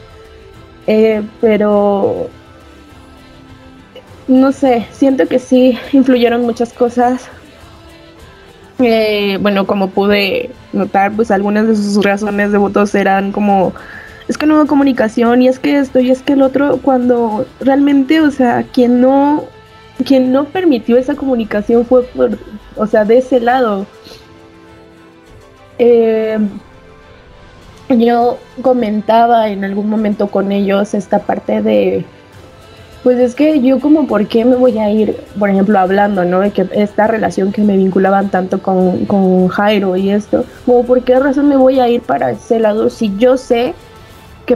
[0.86, 2.28] eh, pero
[4.28, 7.28] no sé, siento que sí influyeron muchas cosas.
[8.78, 13.74] Eh, bueno, como pude notar, pues algunas de sus razones de votos eran como
[14.28, 17.46] es que no hubo comunicación y es que esto y es que el otro, cuando
[17.60, 19.44] realmente, o sea, quien no,
[20.04, 22.38] quien no permitió esa comunicación fue por,
[22.76, 23.86] o sea, de ese lado.
[25.78, 26.38] Eh,
[27.88, 32.04] yo comentaba en algún momento con ellos esta parte de,
[33.02, 36.40] pues es que yo como por qué me voy a ir, por ejemplo, hablando, ¿no?
[36.40, 41.02] De que esta relación que me vinculaban tanto con, con Jairo y esto, como por
[41.02, 43.74] qué razón me voy a ir para ese lado si yo sé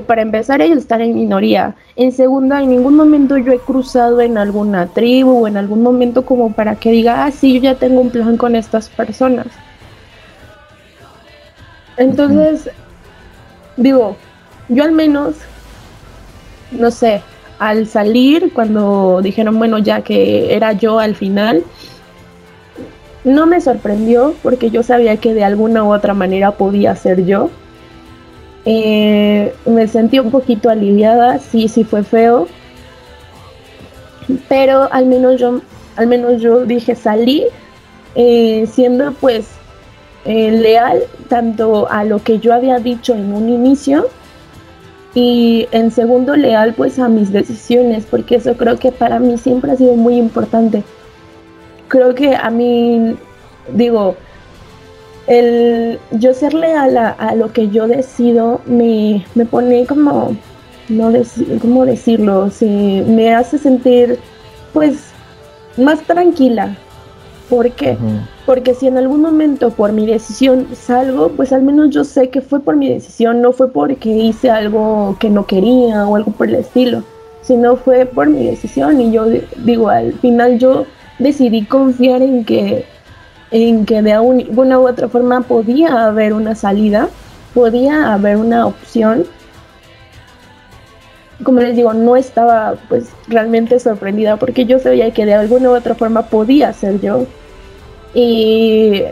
[0.01, 1.74] para empezar ellos están en minoría.
[1.97, 6.24] En segunda, en ningún momento yo he cruzado en alguna tribu o en algún momento
[6.24, 9.47] como para que diga, ah, sí, yo ya tengo un plan con estas personas.
[11.97, 12.70] Entonces,
[13.76, 14.16] digo,
[14.68, 15.36] yo al menos,
[16.70, 17.22] no sé,
[17.59, 21.62] al salir, cuando dijeron, bueno, ya que era yo al final,
[23.24, 27.51] no me sorprendió porque yo sabía que de alguna u otra manera podía ser yo
[28.67, 32.49] eh, me sentí un poquito aliviada, sí, sí fue feo,
[34.49, 35.61] pero al menos yo,
[35.95, 37.45] al menos yo dije salí
[38.17, 39.47] eh, siendo pues
[40.25, 44.09] eh, leal tanto a lo que yo había dicho en un inicio
[45.14, 49.71] y en segundo leal pues a mis decisiones, porque eso creo que para mí siempre
[49.71, 50.83] ha sido muy importante.
[51.87, 53.17] Creo que a mí,
[53.73, 54.17] digo,
[55.27, 60.37] el yo ser leal a, lo que yo decido me, pone como,
[60.89, 62.51] no decir, ¿cómo decirlo?
[62.51, 62.66] Se,
[63.07, 64.18] me hace sentir
[64.72, 65.11] pues
[65.77, 66.77] más tranquila.
[67.51, 67.97] ¿Por qué?
[68.45, 72.41] Porque si en algún momento por mi decisión salgo, pues al menos yo sé que
[72.41, 76.49] fue por mi decisión, no fue porque hice algo que no quería o algo por
[76.49, 77.05] el estilo,
[77.43, 79.27] sino fue por mi decisión y yo
[79.59, 80.87] digo, al final yo
[81.20, 82.85] decidí confiar en que
[83.51, 87.09] en que de alguna u otra forma podía haber una salida,
[87.55, 89.24] podía haber una opción.
[91.42, 95.74] Como les digo, no estaba pues realmente sorprendida porque yo sabía que de alguna u
[95.76, 97.26] otra forma podía ser yo.
[98.14, 99.03] Y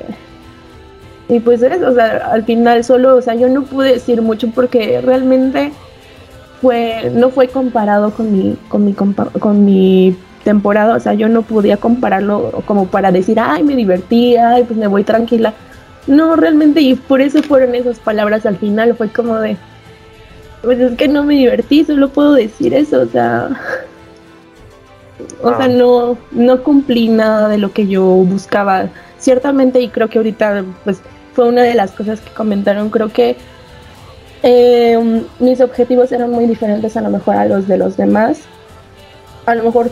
[1.28, 4.50] Y pues eso, o sea, al final solo, o sea, yo no pude decir mucho
[4.50, 5.72] porque realmente
[6.60, 11.42] fue, no fue comparado con mi, con mi, con mi temporada, o sea, yo no
[11.42, 15.54] podía compararlo como para decir, ay, me divertí, ay, pues me voy tranquila.
[16.06, 19.56] No, realmente, y por eso fueron esas palabras al final, fue como de,
[20.62, 23.48] pues es que no me divertí, solo puedo decir eso, o sea,
[25.42, 25.68] o sea, ah.
[25.68, 28.88] no, no cumplí nada de lo que yo buscaba.
[29.18, 31.00] Ciertamente, y creo que ahorita, pues,
[31.32, 33.36] fue una de las cosas que comentaron, creo que
[34.42, 38.40] eh, mis objetivos eran muy diferentes a lo mejor a los de los demás.
[39.46, 39.90] A lo mejor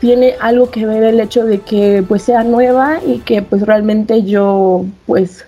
[0.00, 4.22] tiene algo que ver el hecho de que pues sea nueva y que pues realmente
[4.22, 5.44] yo pues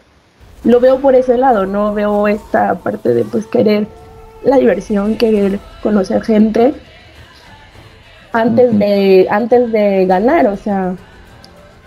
[0.65, 3.87] lo veo por ese lado, no veo esta parte de pues querer
[4.45, 6.75] la diversión, querer conocer gente
[8.33, 10.95] antes de antes de ganar, o sea,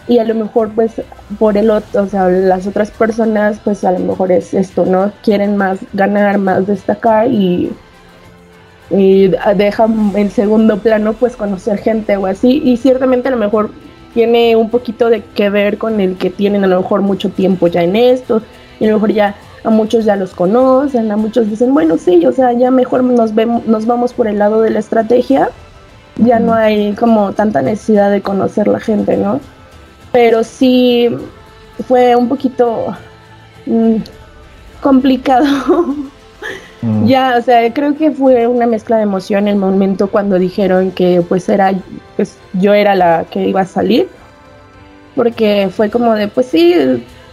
[0.07, 0.93] y a lo mejor pues
[1.37, 5.11] por el otro, o sea, las otras personas pues a lo mejor es esto, ¿no?
[5.23, 7.71] Quieren más ganar, más destacar y,
[8.89, 13.69] y dejan en segundo plano pues conocer gente o así y ciertamente a lo mejor
[14.13, 17.67] tiene un poquito de que ver con el que tienen a lo mejor mucho tiempo
[17.67, 18.41] ya en esto
[18.79, 22.25] y a lo mejor ya a muchos ya los conocen, a muchos dicen, bueno, sí,
[22.25, 25.49] o sea, ya mejor nos vemos, nos vamos por el lado de la estrategia,
[26.15, 29.41] ya no hay como tanta necesidad de conocer la gente, ¿no?
[30.11, 31.09] pero sí
[31.87, 32.95] fue un poquito
[33.65, 33.97] mm,
[34.81, 35.45] complicado.
[36.81, 37.05] Mm.
[37.07, 41.21] Ya, o sea, creo que fue una mezcla de emoción el momento cuando dijeron que
[41.27, 41.73] pues era,
[42.15, 44.07] pues yo era la que iba a salir,
[45.15, 46.73] porque fue como de, pues sí,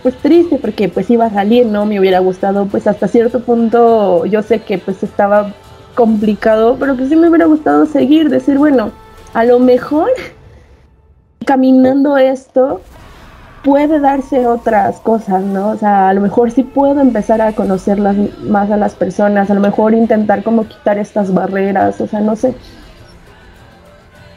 [0.02, 1.86] pues triste, porque pues iba a salir, ¿no?
[1.86, 5.52] Me hubiera gustado, pues hasta cierto punto, yo sé que pues estaba
[5.94, 8.90] complicado, pero que sí me hubiera gustado seguir, decir, bueno,
[9.34, 10.10] a lo mejor
[11.44, 12.80] caminando esto
[13.66, 15.70] puede darse otras cosas, ¿no?
[15.70, 18.14] O sea, a lo mejor sí puedo empezar a conocerlas
[18.44, 22.36] más a las personas, a lo mejor intentar como quitar estas barreras, o sea, no
[22.36, 22.54] sé.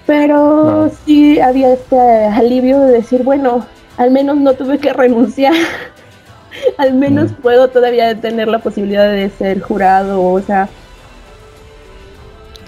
[0.08, 3.68] Pero sí había este alivio de decir, bueno,
[3.98, 5.54] al menos no tuve que renunciar,
[6.80, 10.68] al menos puedo todavía tener la posibilidad de ser jurado, o sea.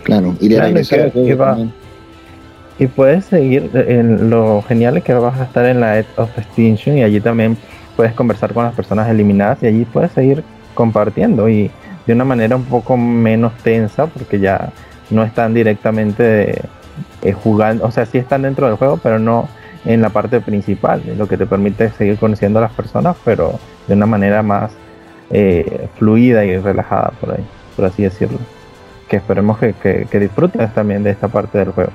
[0.04, 1.12] Claro, y de regresar
[2.82, 6.98] y puedes seguir, en lo genial que vas a estar en la Edge of Extinction
[6.98, 7.56] y allí también
[7.96, 11.70] puedes conversar con las personas eliminadas y allí puedes seguir compartiendo y
[12.08, 14.72] de una manera un poco menos tensa porque ya
[15.12, 16.60] no están directamente
[17.22, 19.48] eh, jugando, o sea, sí están dentro del juego, pero no
[19.86, 23.94] en la parte principal, lo que te permite seguir conociendo a las personas, pero de
[23.94, 24.72] una manera más
[25.30, 28.40] eh, fluida y relajada por ahí, por así decirlo.
[29.08, 31.92] Que esperemos que, disfruten también de esta parte del juego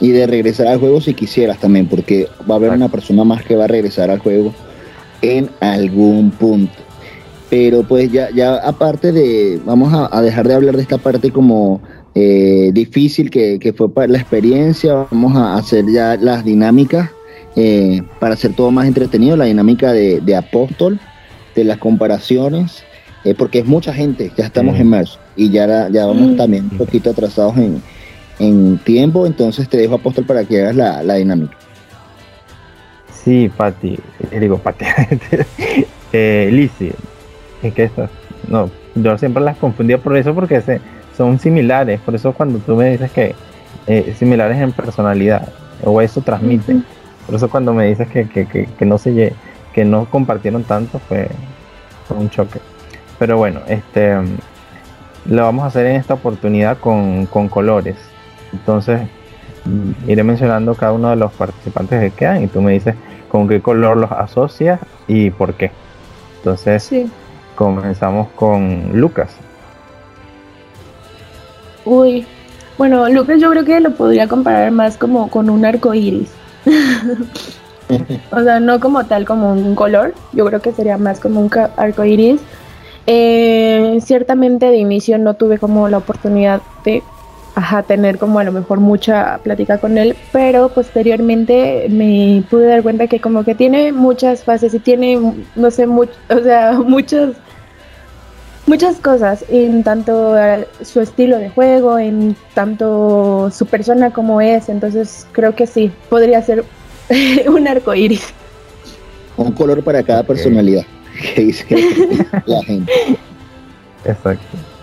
[0.00, 3.44] y de regresar al juego si quisieras también, porque va a haber una persona más
[3.44, 4.52] que va a regresar al juego
[5.22, 6.74] en algún punto.
[7.50, 11.80] Pero pues ya, ya aparte de, vamos a, dejar de hablar de esta parte como
[12.14, 17.10] eh, difícil que, fue para la experiencia, vamos a hacer ya las dinámicas
[17.56, 20.98] eh, para hacer todo más entretenido, la dinámica de, de Apóstol,
[21.54, 22.82] de las comparaciones,
[23.24, 26.36] eh, porque es mucha gente, ya estamos en marzo y ya, ya vamos mm.
[26.36, 27.82] también un poquito atrasados en,
[28.38, 31.56] en tiempo, entonces te dejo apóstol para que hagas la, la dinámica.
[33.12, 33.98] Sí, Pati,
[34.30, 34.84] eh, digo Pati,
[36.12, 36.92] eh, Lizzie,
[37.62, 38.10] ¿en qué estás?
[38.48, 40.80] No, yo siempre las confundía por eso porque se,
[41.16, 43.34] son similares, por eso cuando tú me dices que
[43.86, 45.48] eh, similares en personalidad,
[45.82, 46.84] o eso transmiten,
[47.26, 49.32] por eso cuando me dices que, que, que, no se
[49.72, 51.28] que no compartieron tanto fue,
[52.06, 52.60] fue un choque.
[53.18, 54.16] Pero bueno, este
[55.26, 57.96] lo vamos a hacer en esta oportunidad con, con colores.
[58.54, 59.02] Entonces,
[60.06, 62.94] iré mencionando cada uno de los participantes que quedan y tú me dices
[63.28, 65.72] con qué color los asocias y por qué.
[66.38, 66.90] Entonces,
[67.56, 69.30] comenzamos con Lucas.
[71.84, 72.26] Uy,
[72.78, 76.30] bueno, Lucas yo creo que lo podría comparar más como con un arco iris.
[78.30, 81.50] o sea, no como tal como un color, yo creo que sería más como un
[81.76, 82.40] arco iris.
[83.06, 87.02] Eh, ciertamente de inicio no tuve como la oportunidad de
[87.54, 92.82] ajá, tener como a lo mejor mucha plática con él, pero posteriormente me pude dar
[92.82, 97.36] cuenta que como que tiene muchas fases y tiene, no sé, mucho, o sea, muchas,
[98.66, 100.34] muchas cosas, en tanto
[100.82, 106.42] su estilo de juego, en tanto su persona como es, entonces creo que sí, podría
[106.42, 106.64] ser
[107.46, 108.32] un arco iris.
[109.36, 110.84] Un color para cada personalidad
[111.34, 111.66] que dice
[112.46, 112.92] la gente.
[114.04, 114.73] Exacto.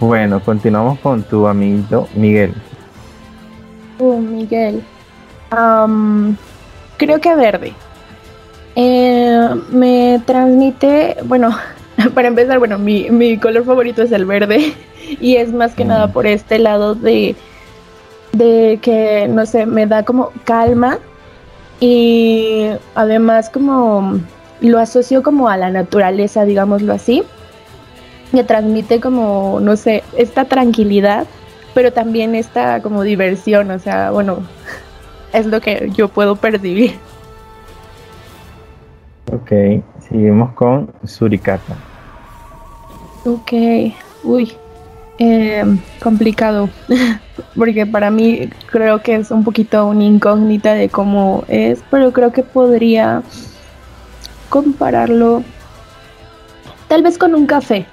[0.00, 2.54] Bueno, continuamos con tu amiguito Miguel.
[3.98, 4.82] Uh, Miguel.
[6.96, 7.74] creo que verde.
[8.76, 11.50] Eh, me transmite, bueno,
[12.14, 14.72] para empezar, bueno, mi, mi color favorito es el verde
[15.20, 16.12] y es más que nada mm.
[16.12, 17.36] por este lado de,
[18.32, 20.98] de que, no sé, me da como calma
[21.78, 24.18] y además como
[24.62, 27.22] lo asocio como a la naturaleza, digámoslo así.
[28.32, 31.26] Me transmite como, no sé, esta tranquilidad,
[31.74, 34.38] pero también esta como diversión, o sea, bueno,
[35.32, 36.94] es lo que yo puedo percibir.
[39.32, 41.76] Ok, seguimos con Suricata.
[43.24, 43.52] Ok,
[44.24, 44.52] uy,
[45.18, 45.62] eh,
[46.02, 46.70] complicado,
[47.56, 52.32] porque para mí creo que es un poquito una incógnita de cómo es, pero creo
[52.32, 53.22] que podría
[54.48, 55.42] compararlo
[56.88, 57.86] tal vez con un café.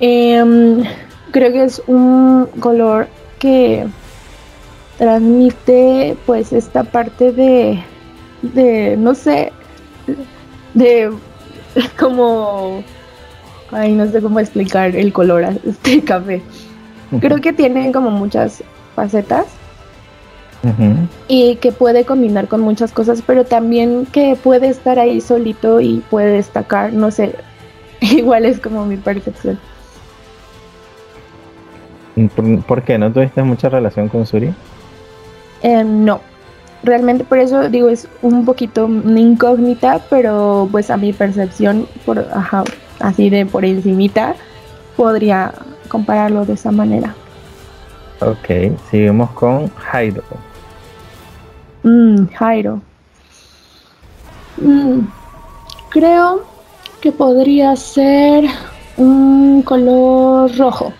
[0.00, 0.84] Em,
[1.30, 3.86] creo que es un color que
[4.98, 7.82] transmite pues esta parte de,
[8.42, 9.52] de no sé,
[10.74, 11.10] de
[11.98, 12.82] como,
[13.70, 16.42] ay, no sé cómo explicar el color a este café.
[17.20, 18.62] Creo que tiene como muchas
[18.94, 19.46] facetas
[21.28, 26.02] y que puede combinar con muchas cosas, pero también que puede estar ahí solito y
[26.10, 27.34] puede destacar, no sé,
[28.00, 29.58] igual es como mi percepción.
[32.66, 32.98] ¿Por, qué?
[32.98, 34.52] ¿No tuviste mucha relación con Suri?
[35.62, 36.20] Eh, no,
[36.82, 42.26] realmente por eso digo es un poquito una incógnita, pero pues a mi percepción, por,
[43.00, 44.34] así de por encimita,
[44.96, 45.52] podría
[45.88, 47.14] compararlo de esa manera.
[48.20, 50.22] Ok, seguimos con Jairo.
[51.84, 52.80] Mm, Jairo.
[54.56, 55.00] Mm,
[55.90, 56.42] creo
[57.00, 58.44] que podría ser
[58.96, 60.92] un color rojo.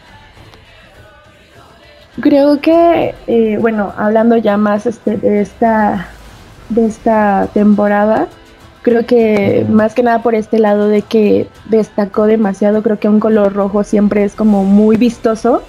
[2.21, 6.09] Creo que, eh, bueno, hablando ya más este, de esta
[6.69, 8.29] de esta temporada,
[8.83, 13.21] creo que más que nada por este lado de que destacó demasiado, creo que un
[13.21, 15.63] color rojo siempre es como muy vistoso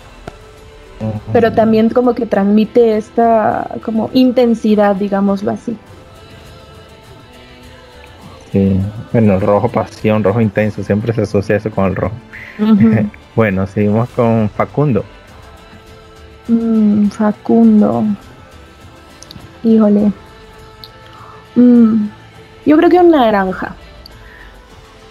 [1.32, 5.78] pero también como que transmite esta como intensidad, digámoslo así.
[8.52, 8.80] Sí,
[9.14, 12.16] bueno, rojo pasión, rojo intenso, siempre se asocia eso con el rojo.
[13.36, 15.06] bueno, seguimos con Facundo.
[16.50, 18.04] Mm, Facundo.
[19.64, 20.12] Híjole.
[21.56, 22.08] Mm,
[22.66, 23.76] yo creo que una naranja.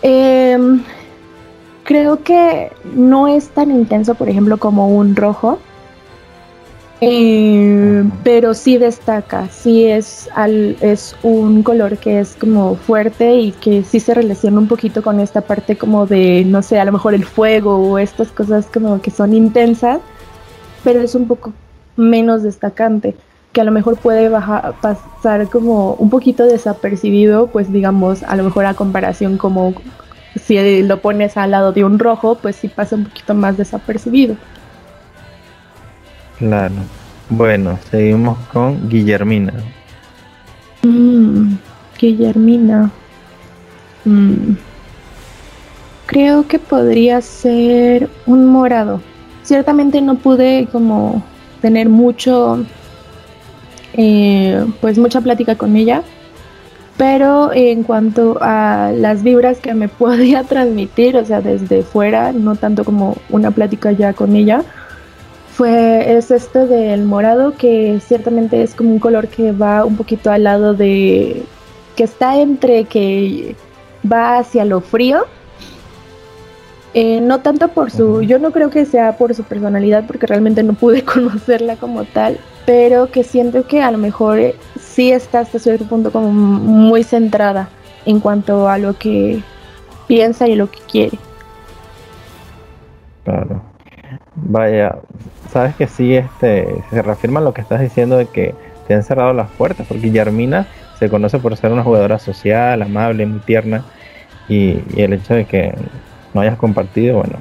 [0.03, 0.83] Em,
[1.85, 5.59] creo que no es tan intenso, por ejemplo, como un rojo,
[7.01, 13.53] eh, pero sí destaca, sí es, al, es un color que es como fuerte y
[13.53, 16.93] que sí se relaciona un poquito con esta parte como de, no sé, a lo
[16.93, 20.01] mejor el fuego o estas cosas como que son intensas,
[20.85, 21.53] pero es un poco
[21.97, 23.15] menos destacante,
[23.53, 28.45] que a lo mejor puede bajar, pasar como un poquito desapercibido, pues digamos, a lo
[28.45, 29.75] mejor a comparación como
[30.37, 34.37] si lo pones al lado de un rojo, pues sí pasa un poquito más desapercibido.
[36.39, 36.75] Claro.
[37.31, 39.53] Bueno, seguimos con Guillermina.
[40.83, 41.57] Mm,
[41.99, 42.91] Guillermina.
[44.05, 44.55] Mm.
[46.07, 49.03] Creo que podría ser un morado.
[49.49, 51.23] Ciertamente no pude como
[51.63, 52.67] tener mucho,
[53.95, 56.03] eh, pues mucha plática con ella,
[56.99, 62.57] pero en cuanto a las vibras que me podía transmitir, o sea, desde fuera, no
[62.57, 64.65] tanto como una plática ya con ella,
[65.51, 70.31] fue es este del morado que ciertamente es como un color que va un poquito
[70.31, 71.43] al lado de
[71.97, 73.57] que está entre que
[74.05, 75.25] va hacia lo frío
[76.95, 80.63] eh, no tanto por su yo no creo que sea por su personalidad porque realmente
[80.63, 85.41] no pude conocerla como tal pero que siento que a lo mejor eh, sí está
[85.41, 87.69] hasta cierto punto como muy centrada
[88.05, 89.43] en cuanto a lo que
[90.07, 91.19] piensa y lo que quiere.
[93.25, 93.63] Claro.
[94.35, 94.97] Vaya,
[95.51, 98.55] sabes que sí, este, se reafirma lo que estás diciendo de que
[98.87, 100.67] te han cerrado las puertas, porque Guillermina
[100.99, 103.85] se conoce por ser una jugadora social, amable, muy tierna,
[104.49, 105.75] y, el hecho de que
[106.39, 107.39] no hayas compartido, bueno,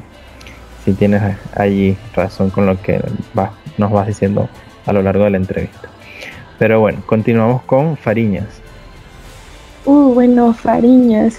[0.83, 1.21] sí tienes
[1.55, 2.99] allí razón con lo que
[3.77, 4.49] nos vas diciendo
[4.87, 5.87] a lo largo de la entrevista.
[6.57, 8.47] Pero bueno, continuamos con Fariñas.
[9.85, 11.37] Uh, bueno, Fariñas.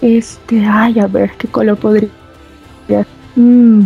[0.00, 2.10] Este, ay, a ver, ¿qué color podría?
[3.34, 3.82] Mm,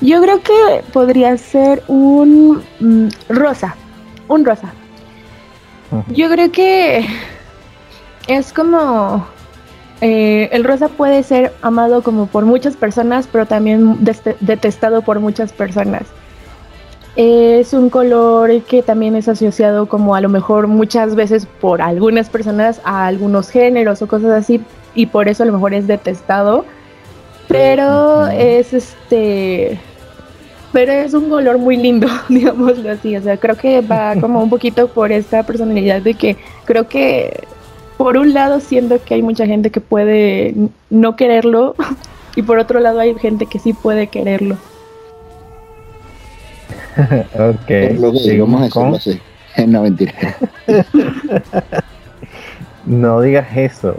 [0.00, 3.76] yo creo que podría ser un mm, rosa,
[4.28, 4.72] un rosa.
[6.08, 7.06] Yo creo que
[8.26, 9.33] es como
[10.06, 14.04] eh, el rosa puede ser amado como por muchas personas, pero también
[14.40, 16.02] detestado por muchas personas.
[17.16, 22.28] Es un color que también es asociado como a lo mejor muchas veces por algunas
[22.28, 24.60] personas a algunos géneros o cosas así
[24.94, 26.66] y por eso a lo mejor es detestado.
[27.48, 29.80] Pero es este
[30.70, 33.16] pero es un color muy lindo, digámoslo así.
[33.16, 36.36] O sea, creo que va como un poquito por esta personalidad de que
[36.66, 37.44] creo que
[37.96, 40.54] por un lado siento que hay mucha gente que puede
[40.90, 41.74] no quererlo
[42.36, 44.56] y por otro lado hay gente que sí puede quererlo.
[47.34, 47.98] ok.
[47.98, 49.20] Lo que vamos a decirlo así.
[49.68, 50.12] No, mentira.
[52.84, 53.96] no digas eso.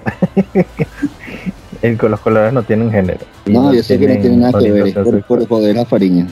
[1.82, 3.22] El, los colores no tienen género.
[3.46, 6.28] No, yo sé que no tienen nada que ver, es por, por joder a Fariña.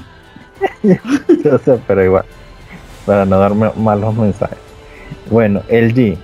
[0.84, 2.26] yo sé, pero igual,
[3.06, 4.58] para no darme malos mensajes.
[5.32, 6.18] Bueno, el G.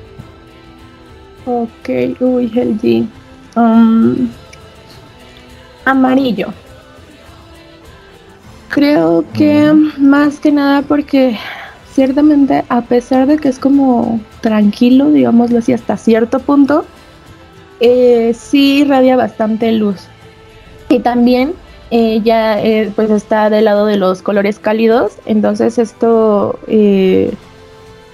[1.45, 3.07] Ok, uy, el G.
[3.55, 4.29] Um,
[5.85, 6.47] amarillo.
[8.69, 11.37] Creo que más que nada porque
[11.91, 16.85] ciertamente a pesar de que es como tranquilo, digámoslo así, hasta cierto punto,
[17.79, 20.07] eh, sí irradia bastante luz.
[20.87, 21.53] Y también
[21.91, 27.33] ella eh, pues está del lado de los colores cálidos, entonces esto eh,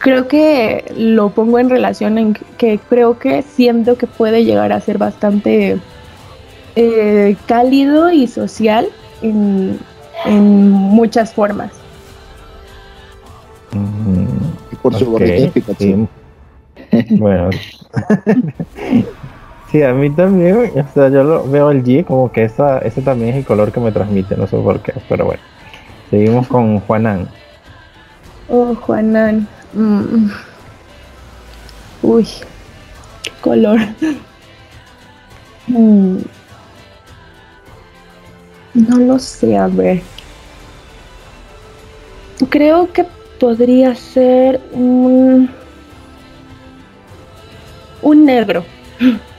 [0.06, 4.80] creo que lo pongo en relación en que creo que siento que puede llegar a
[4.80, 5.80] ser bastante
[6.76, 8.88] eh, cálido y social
[9.24, 9.80] en,
[10.28, 11.72] muchas formas.
[14.72, 15.52] y por su okay,
[17.10, 17.50] Bueno,
[19.72, 23.02] Sí, a mí también, o sea, yo lo veo el G como que esa, ese
[23.02, 25.42] también es el color que me transmite, no sé por qué, pero bueno.
[26.12, 27.28] Seguimos con Juanan.
[28.48, 29.48] Oh, Juanan.
[29.76, 30.30] Mm.
[32.02, 32.28] Uy,
[33.42, 33.80] color.
[35.68, 36.18] Mm.
[38.74, 40.02] No lo sé, a ver.
[42.50, 43.06] Creo que
[43.40, 45.50] podría ser un,
[48.02, 48.66] un negro.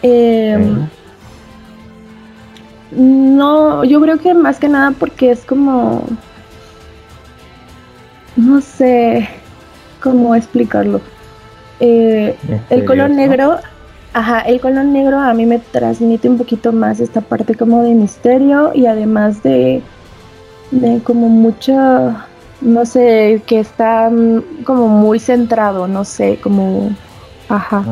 [0.00, 0.88] Em,
[2.92, 6.06] no, yo creo que más que nada porque es como,
[8.38, 9.28] no sé
[10.00, 11.00] cómo explicarlo.
[11.80, 12.36] Eh,
[12.70, 13.58] el color negro,
[14.12, 17.94] ajá, el color negro a mí me transmite un poquito más esta parte como de
[17.94, 19.82] misterio y además de,
[20.70, 21.74] de como mucho,
[22.60, 24.10] no sé, que está
[24.64, 26.90] como muy centrado, no sé, como,
[27.48, 27.84] ajá.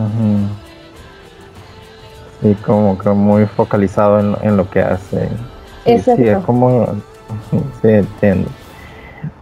[2.40, 5.28] Sí, como que muy focalizado en, lo que hace.
[5.84, 6.86] Sí, sí, es como.
[7.82, 8.48] Sí, entiendo.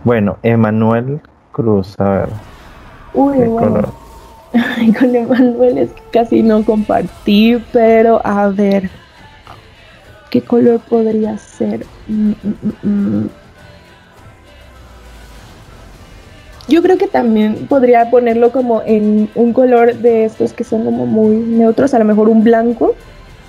[0.04, 1.20] Bueno, Emanuel
[1.52, 2.28] Cruz, a ver.
[3.14, 3.92] Uy, bueno.
[4.98, 8.90] con Emanuel es que casi no compartí, pero a ver.
[10.30, 11.86] ¿Qué color podría ser?
[12.08, 13.28] Mm, mm, mm,
[16.66, 21.06] Yo creo que también podría ponerlo como en un color de estos que son como
[21.06, 22.94] muy neutros, a lo mejor un blanco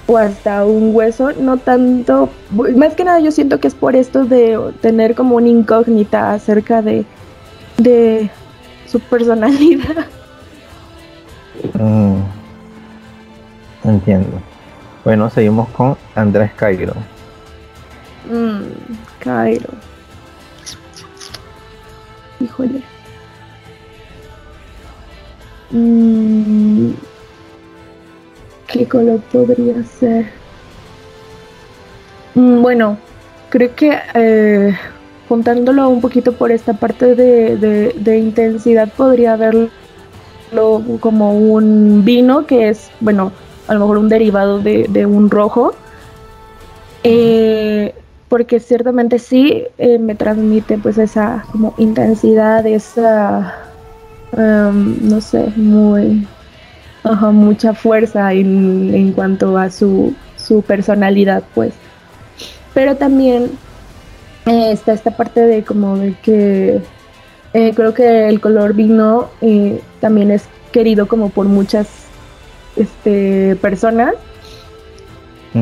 [0.08, 2.30] o hasta un hueso, no tanto,
[2.76, 6.82] más que nada yo siento que es por esto de tener como una incógnita acerca
[6.82, 7.06] de,
[7.78, 8.30] de
[8.86, 10.06] su personalidad.
[11.74, 12.20] Mm,
[13.84, 14.42] entiendo.
[15.04, 16.94] Bueno, seguimos con Andrés Cairo.
[18.30, 18.64] Mm,
[19.20, 19.70] Cairo.
[22.40, 22.82] Híjole.
[25.72, 26.92] Mm,
[28.68, 30.26] ¿Qué color podría ser?
[32.34, 32.98] Mm, bueno,
[33.50, 34.76] creo que eh,
[35.30, 39.70] juntándolo un poquito por esta parte de, intensidad podría verlo
[41.00, 43.32] como un vino que es, bueno,
[43.68, 45.74] a lo mejor un derivado de, un rojo.
[47.04, 47.94] Eh,
[48.30, 53.66] porque ciertamente sí eh, me transmite pues esa como intensidad, esa
[54.38, 56.28] Em, no sé, muy,
[57.14, 61.74] mucha fuerza en, cuanto a su, su, personalidad, pues.
[62.74, 63.52] Pero también
[64.46, 66.82] eh, está esta parte de como de que
[67.54, 71.88] eh, creo que el color vino eh, también es querido como por muchas
[72.76, 74.16] este, personas.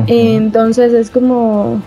[0.08, 1.80] Entonces es como,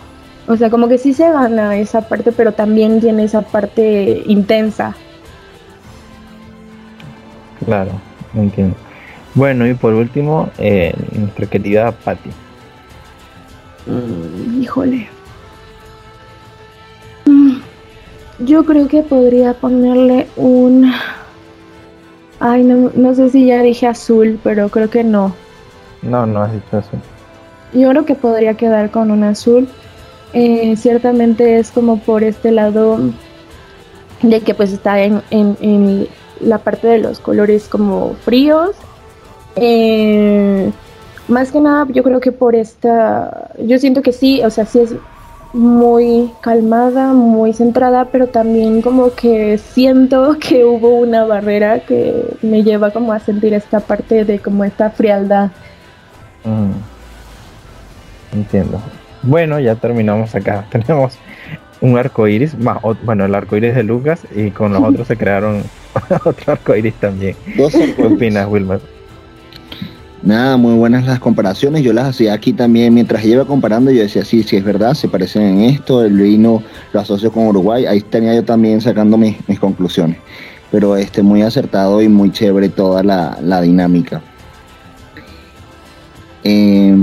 [0.48, 4.96] o sea, como que sí se gana esa parte, pero también tiene esa parte intensa
[7.66, 7.92] Claro,
[8.34, 8.76] entiendo.
[9.38, 12.32] Bueno, y por último, eh, nuestra querida Patty.
[13.86, 15.08] Mm, híjole.
[17.28, 17.58] Mm,
[18.40, 20.92] yo creo que podría ponerle un...
[22.40, 25.36] Ay, no, no sé si ya dije azul, pero creo que no.
[26.02, 27.00] No, no has dicho azul.
[27.74, 29.68] Yo creo que podría quedar con un azul.
[30.34, 32.98] Eh, ciertamente es como por este lado
[34.24, 36.08] de que pues está en, en,
[36.40, 38.76] la parte de los colores como fríos.
[39.60, 40.72] Eh,
[41.28, 44.80] más que nada, yo creo que por esta, yo siento que sí, o sea, sí
[44.80, 44.96] es
[45.54, 52.64] muy calmada, muy centrada, pero también como que siento que hubo una barrera que me
[52.64, 55.52] lleva como a sentir esta parte de como esta frialdad.
[56.44, 56.72] Mm.
[58.38, 58.82] Entiendo.
[59.24, 60.66] Bueno, ya terminamos acá.
[60.72, 61.18] Tenemos
[61.82, 62.56] un arco iris,
[63.04, 65.64] bueno, el arco iris de Lucas y con los otros se crearon
[66.24, 67.36] otro arco iris también.
[67.56, 68.97] ¿Qué opinas, Wilmer?
[70.24, 71.84] Nada, muy buenas las comparaciones.
[71.84, 73.92] Yo las hacía aquí también mientras iba comparando.
[73.92, 76.04] Yo decía, sí, sí es verdad, se parecen en esto.
[76.04, 77.86] El vino lo asocio con Uruguay.
[77.86, 80.18] Ahí tenía yo también sacando mis, conclusiones.
[80.72, 84.22] Pero este, muy acertado y muy chévere toda la, dinámica.
[86.44, 86.94] Eh,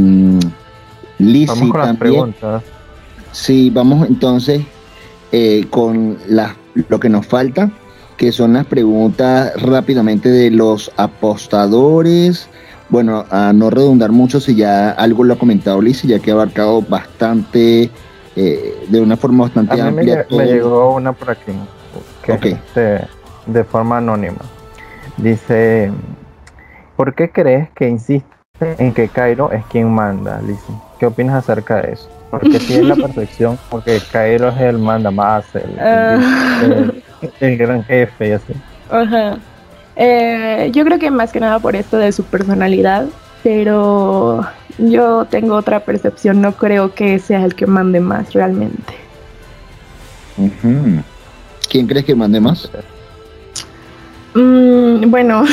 [1.18, 2.62] vamos con las preguntas.
[3.32, 4.62] Sí, vamos entonces
[5.32, 6.56] eh, con la,
[6.88, 7.70] lo que nos falta,
[8.16, 12.48] que son las preguntas rápidamente de los apostadores
[12.88, 16.34] bueno, a no redundar mucho, si ya algo lo ha comentado Liz, ya que ha
[16.34, 17.90] abarcado bastante,
[18.36, 20.26] eh, de una forma bastante amplia.
[20.30, 21.52] Me, llegó una por aquí,
[22.22, 22.58] que
[23.46, 24.38] de, forma anónima.
[25.16, 25.92] Dice,
[26.96, 28.26] ¿por qué crees que insiste
[28.60, 30.58] en que Cairo es quien manda, Liz?
[30.98, 32.08] ¿Qué opinas acerca de eso?
[32.30, 37.02] Porque si es la perfección, porque Cairo es el manda más, el, el,
[37.40, 38.52] el gran jefe y así.
[38.90, 39.38] Ajá.
[39.96, 43.06] Eh, yo creo que más que nada por esto de su personalidad,
[43.42, 44.46] pero
[44.78, 48.94] yo tengo otra percepción, no creo que sea el que mande más realmente.
[51.70, 52.68] ¿Quién crees que mande más?
[54.34, 55.44] Mm, bueno,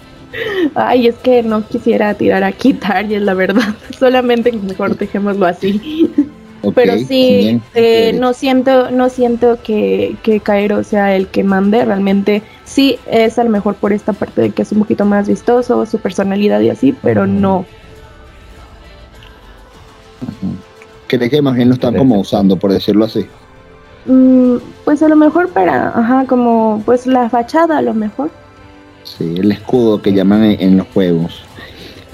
[0.74, 5.46] ay, es que no quisiera tirar a quitar, y es la verdad, solamente mejor dejémoslo
[5.46, 6.10] así.
[6.74, 12.42] Pero sí, eh, no siento, no siento que, que Cairo sea el que mande, realmente
[12.64, 15.84] sí es a lo mejor por esta parte de que es un poquito más vistoso,
[15.86, 17.64] su personalidad y así, pero no.
[21.06, 23.26] ¿Crees que más bien lo están como usando, por decirlo así?
[24.06, 28.30] Mm, pues a lo mejor para, ajá, como pues la fachada a lo mejor.
[29.04, 31.42] Sí, el escudo que llaman en los juegos.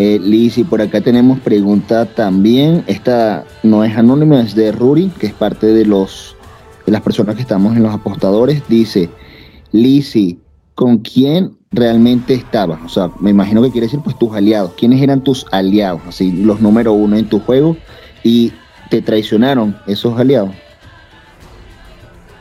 [0.05, 2.83] Eh, por acá tenemos pregunta también.
[2.89, 6.37] Esta no es anónima, es de Ruri, que es parte de los
[6.85, 8.65] de las personas que estamos en los apostadores.
[8.69, 9.09] Dice,
[9.71, 10.41] Lizzy,
[10.75, 12.81] ¿con quién realmente estabas?
[12.85, 14.73] O sea, me imagino que quiere decir pues tus aliados.
[14.77, 16.01] ¿Quiénes eran tus aliados?
[16.09, 17.77] Así, los número uno en tu juego.
[18.25, 18.53] Y
[18.91, 20.51] te traicionaron esos aliados.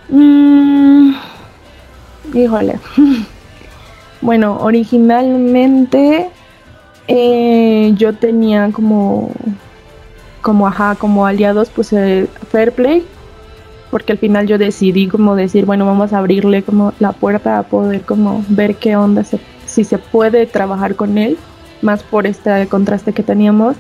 [0.10, 1.14] Mm,
[2.34, 2.80] híjole.
[4.22, 6.32] bueno, originalmente
[7.14, 9.32] eh, yo tenía como,
[10.42, 13.06] como, ajá, como aliados, pues el Fair Play,
[13.90, 17.64] porque al final yo decidí como decir, bueno, vamos a abrirle como la puerta a
[17.64, 19.24] poder como ver qué onda,
[19.66, 21.38] si se puede trabajar con él,
[21.82, 23.76] más por este contraste que teníamos.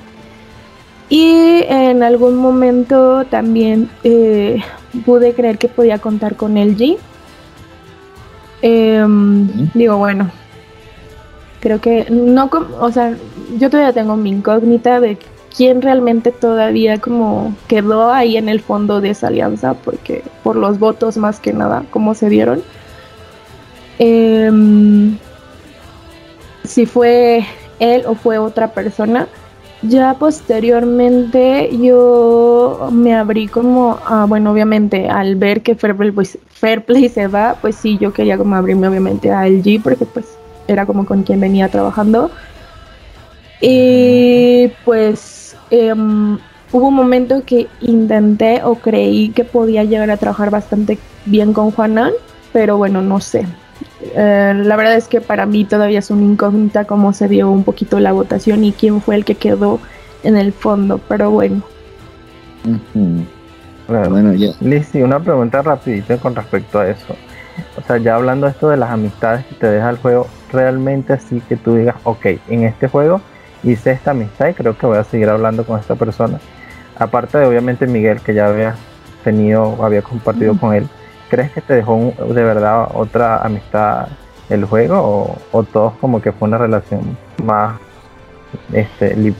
[1.09, 4.61] Y en algún momento también eh,
[5.05, 6.97] pude creer que podía contar con LG.
[8.61, 10.31] Em, digo, bueno,
[11.61, 12.49] creo que no,
[12.79, 13.15] o sea,
[13.57, 15.17] yo todavía tengo mi incógnita de
[15.55, 20.79] quién realmente todavía como quedó ahí en el fondo de esa alianza, porque por los
[20.79, 22.61] votos más que nada, cómo se dieron.
[23.99, 25.17] Em,
[26.63, 27.45] si fue
[27.79, 29.27] él o fue otra persona.
[29.83, 33.97] Ya posteriormente yo me abrí como,
[34.27, 38.55] bueno, obviamente al ver que Fairplay, pues, Fairplay se va, pues sí, yo quería como
[38.55, 40.37] abrirme obviamente a LG porque pues
[40.67, 42.31] era como con quien venía trabajando.
[43.59, 46.37] Y pues em,
[46.71, 51.71] hubo un momento que intenté o creí que podía llegar a trabajar bastante bien con
[51.71, 52.13] Juanan,
[52.53, 53.45] pero bueno, no sé.
[54.15, 57.63] Eh, la verdad es que para mí todavía es una incógnita cómo se dio un
[57.63, 59.79] poquito la votación y quién fue el que quedó
[60.23, 61.61] en el fondo, pero bueno.
[63.87, 64.51] bueno, ya.
[65.03, 67.15] Una pregunta rapidita con respecto a eso
[67.77, 71.41] o sea, ya hablando esto de las amistades que te deja el juego, realmente así
[71.47, 73.21] que tú digas, ok, en este juego
[73.63, 76.39] hice esta amistad y creo que voy a seguir hablando con esta persona.
[76.97, 78.75] Aparte de obviamente Miguel, que ya había
[79.23, 80.87] tenido, había compartido con él,
[81.29, 84.07] ¿crees que te dejó de verdad otra amistad
[84.49, 87.79] el juego o, o todos como que fue una relación más
[88.73, 89.33] este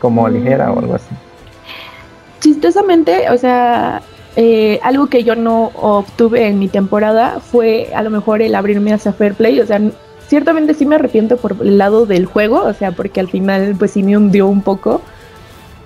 [0.00, 1.14] como ligera o algo así?
[2.40, 4.02] Chistosamente, o sea,
[4.36, 8.92] eh, algo que yo no obtuve en mi temporada fue a lo mejor el abrirme
[8.92, 9.60] hacia Fair Play.
[9.60, 9.80] O sea,
[10.28, 13.92] ciertamente sí me arrepiento por el lado del juego, o sea, porque al final pues
[13.92, 15.00] sí me hundió un poco.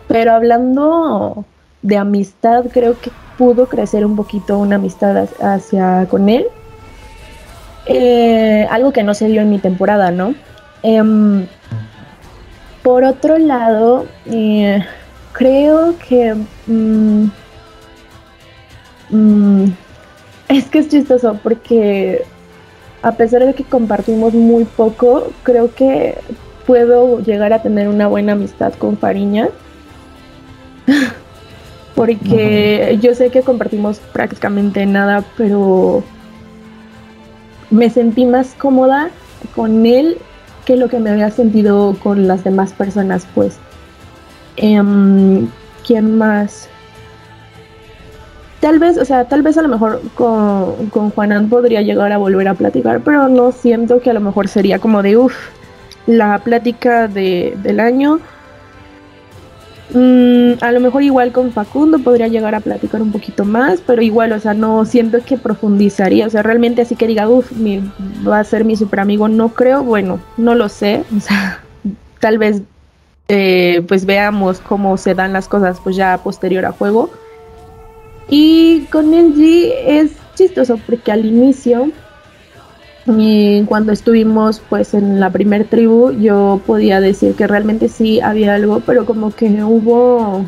[0.08, 1.44] Pero hablando
[1.82, 6.46] de amistad, creo que pudo crecer un poquito una amistad hacia con él.
[7.86, 10.34] eh, algo que no se dio en mi temporada, ¿no?
[10.82, 11.46] Em,
[12.82, 14.84] por otro lado, eh,
[15.32, 16.34] creo que...
[16.66, 17.30] Mm,
[19.10, 19.64] mm,
[20.48, 22.24] es que es chistoso porque
[23.02, 26.18] a pesar de que compartimos muy poco, creo que
[26.66, 29.48] puedo llegar a tener una buena amistad con Fariña.
[31.94, 36.02] porque yo sé que compartimos prácticamente nada, pero
[37.70, 39.10] me sentí más cómoda
[39.54, 40.16] con él
[40.64, 43.58] que lo que me había sentido con las demás personas, pues.
[44.56, 45.48] Em,
[45.86, 46.70] ¿Quién más?
[48.60, 52.18] Tal vez, o sea, tal vez a lo mejor con, con Juanan podría llegar a
[52.18, 55.34] volver a platicar, pero no siento que a lo mejor sería como de, uff,
[56.06, 58.20] la plática de, del año
[59.92, 64.02] Mm, a lo mejor igual con Facundo podría llegar a platicar un poquito más, pero
[64.02, 67.50] igual, o sea, no siento que profundizaría, o sea, realmente así que diga, uff,
[68.26, 71.60] va a ser mi super amigo, no creo, bueno, no lo sé, o sea,
[72.20, 72.62] tal vez
[73.26, 77.10] eh, pues veamos cómo se dan las cosas pues ya posterior a juego.
[78.30, 81.90] Y con el G es chistoso porque al inicio
[83.66, 88.80] cuando estuvimos pues en la primer tribu yo podía decir que realmente sí había algo,
[88.86, 90.44] pero como que hubo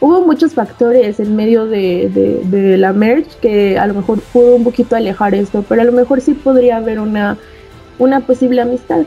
[0.00, 4.96] hubo muchos factores en medio de, la merge que a lo mejor pudo un poquito
[4.96, 7.36] alejar esto, pero a lo mejor sí podría haber una,
[7.98, 9.02] una posible amistad.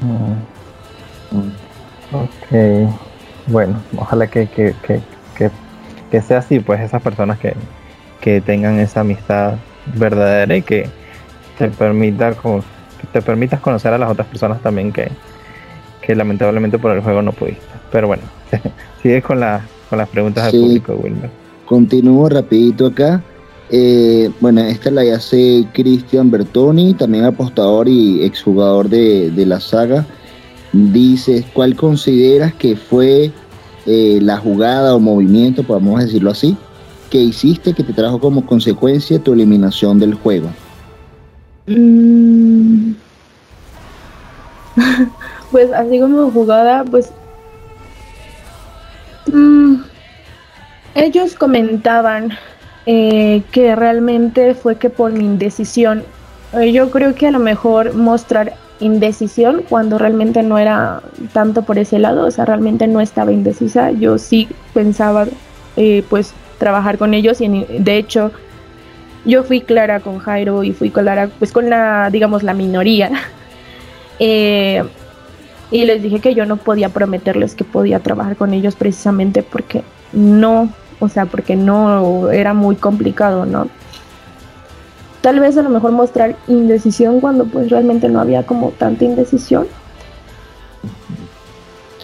[0.00, 0.32] Mm.
[2.12, 2.90] Ok,
[3.46, 5.00] bueno, ojalá que, que, que,
[6.10, 7.54] que, sea así, pues esas personas que,
[8.20, 9.54] que tengan esa amistad
[9.94, 10.88] verdadera y que
[11.58, 15.10] te permita que te permitas conocer a las otras personas también que,
[16.02, 17.62] que lamentablemente por el juego no pudiste.
[17.90, 18.22] Pero bueno,
[19.02, 21.30] sigue con, la, con las preguntas del público, Wilmer.
[21.64, 23.22] Continúo rapidito acá.
[23.70, 30.04] Eh, bueno, esta la hace Cristian Bertoni, también apostador y exjugador de, de la saga.
[30.72, 33.30] Dice, ¿cuál consideras que fue
[33.92, 36.56] eh, la jugada o movimiento, podemos decirlo así,
[37.10, 40.48] que hiciste que te trajo como consecuencia tu eliminación del juego?
[41.66, 42.92] Mm.
[45.50, 47.10] pues así como jugada, pues...
[49.26, 49.82] Mm,
[50.94, 52.30] ellos comentaban
[52.86, 56.04] eh, que realmente fue que por mi indecisión,
[56.52, 61.02] eh, yo creo que a lo mejor mostrar indecisión cuando realmente no era
[61.32, 65.26] tanto por ese lado, o sea, realmente no estaba indecisa, yo sí pensaba
[65.76, 68.32] eh, pues trabajar con ellos y de hecho
[69.24, 73.10] yo fui clara con Jairo y fui clara pues con la, digamos, la minoría.
[74.22, 74.84] Eh,
[75.70, 79.82] y les dije que yo no podía prometerles que podía trabajar con ellos precisamente porque
[80.12, 80.68] no,
[80.98, 83.68] o sea, porque no era muy complicado, ¿no?
[85.20, 89.66] Tal vez a lo mejor mostrar indecisión cuando pues realmente no había como tanta indecisión.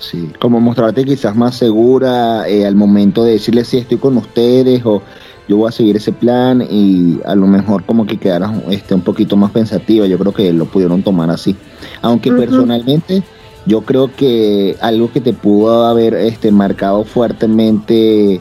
[0.00, 4.84] Sí, como mostrarte quizás más segura eh, al momento de decirles si estoy con ustedes
[4.84, 5.02] o
[5.48, 9.00] yo voy a seguir ese plan y a lo mejor como que quedaras este, un
[9.00, 11.56] poquito más pensativa, yo creo que lo pudieron tomar así.
[12.02, 13.22] Aunque personalmente
[13.64, 18.40] yo creo que algo que te pudo haber este, marcado fuertemente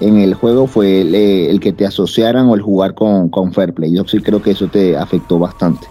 [0.00, 3.52] en el juego fue el, que te asociaran o el jugar con, con.
[3.52, 5.86] Yo sí creo que eso te afectó bastante.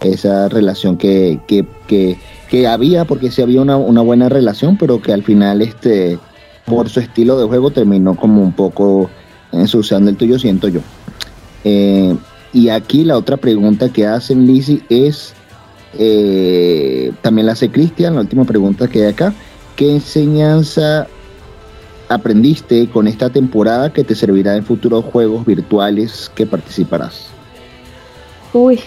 [0.00, 2.18] Esa relación que, que, que,
[2.50, 6.18] que había, porque sí había una, una buena relación, pero que al final este
[6.66, 9.08] por su estilo de juego terminó como un poco
[9.52, 10.80] ensuciando el tuyo, siento yo.
[11.64, 12.14] Eh,
[12.52, 15.34] y aquí la otra pregunta que hacen Lizzie es,
[15.98, 19.32] eh, también la hace Cristian, la última pregunta que hay acá,
[19.76, 21.06] ¿qué enseñanza
[22.08, 27.28] aprendiste con esta temporada que te servirá en futuros juegos virtuales que participarás?
[28.52, 28.80] Uy,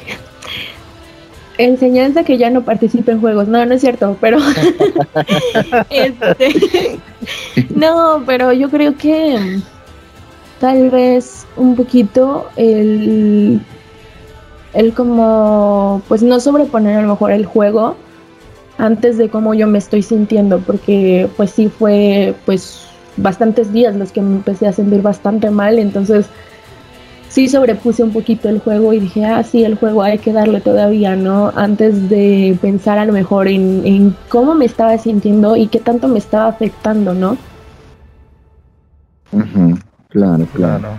[1.57, 3.47] enseñanza que ya no participe en juegos.
[3.47, 4.39] No, no es cierto, pero
[5.89, 6.99] este,
[7.75, 9.59] no, pero yo creo que
[10.59, 13.61] tal vez un poquito el,
[14.73, 17.95] el como, pues no sobreponer a lo mejor el juego
[18.77, 22.88] antes de cómo yo me estoy sintiendo, porque pues sí fue pues
[23.21, 26.27] bastantes días los que me empecé a sentir bastante mal, entonces
[27.29, 30.61] sí sobrepuse un poquito el juego y dije, ah, sí, el juego hay que darle
[30.61, 31.53] todavía, ¿no?
[31.55, 36.07] Antes de pensar a lo mejor en, en cómo me estaba sintiendo y qué tanto
[36.07, 37.37] me estaba afectando, ¿no?
[40.09, 40.89] Claro, claro.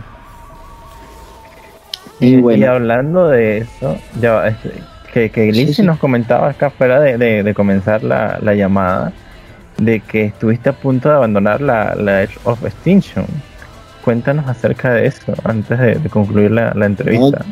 [2.20, 2.70] Y, bueno.
[2.70, 4.74] hablando de eso, ya, este,
[5.12, 9.12] que, que nos comentaba acá fuera de, comenzar la, llamada,
[9.80, 13.24] de que estuviste a punto de abandonar la, Edge of Extinction.
[14.04, 17.44] cuéntanos acerca de eso antes de, concluir la, entrevista.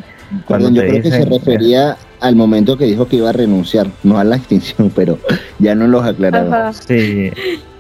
[0.47, 4.19] Perdón, yo creo que se refería al momento que dijo que iba a renunciar, no
[4.19, 5.19] a la extinción, pero
[5.59, 6.73] ya no los aclaraba.
[6.73, 7.31] Sí.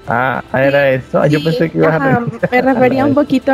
[0.06, 1.20] Ah, era eso.
[1.20, 2.50] Ah, yo pensé que iba a renunciar.
[2.50, 3.52] Me refería un poquito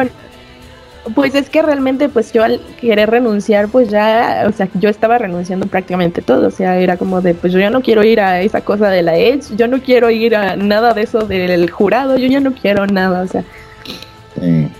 [1.15, 5.19] pues es que realmente, pues yo al querer renunciar, pues ya, o sea, yo estaba
[5.19, 6.49] renunciando prácticamente todo.
[6.49, 9.03] O sea, era como de, pues yo ya no quiero ir a esa cosa de
[9.03, 12.55] la Edge, yo no quiero ir a nada de eso del jurado, yo ya no
[12.55, 13.45] quiero nada, o sea.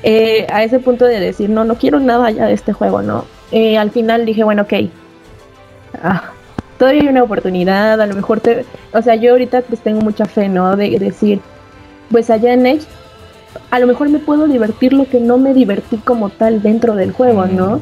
[0.03, 3.25] Eh, a ese punto de decir, no, no quiero nada ya de este juego, ¿no?
[3.53, 4.73] Eh, al final dije, bueno, ok.
[6.03, 6.33] Ah,
[6.79, 8.65] todavía hay una oportunidad, a lo mejor te.
[8.93, 10.77] O sea, yo ahorita pues tengo mucha fe, ¿no?
[10.77, 11.41] De decir,
[12.11, 12.87] pues allá en Edge
[13.71, 17.13] a lo mejor me puedo divertir lo que no me divertí como tal dentro del
[17.13, 17.81] juego, ¿no?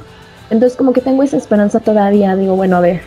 [0.50, 3.02] Entonces como que tengo esa esperanza todavía, digo, bueno, a ver,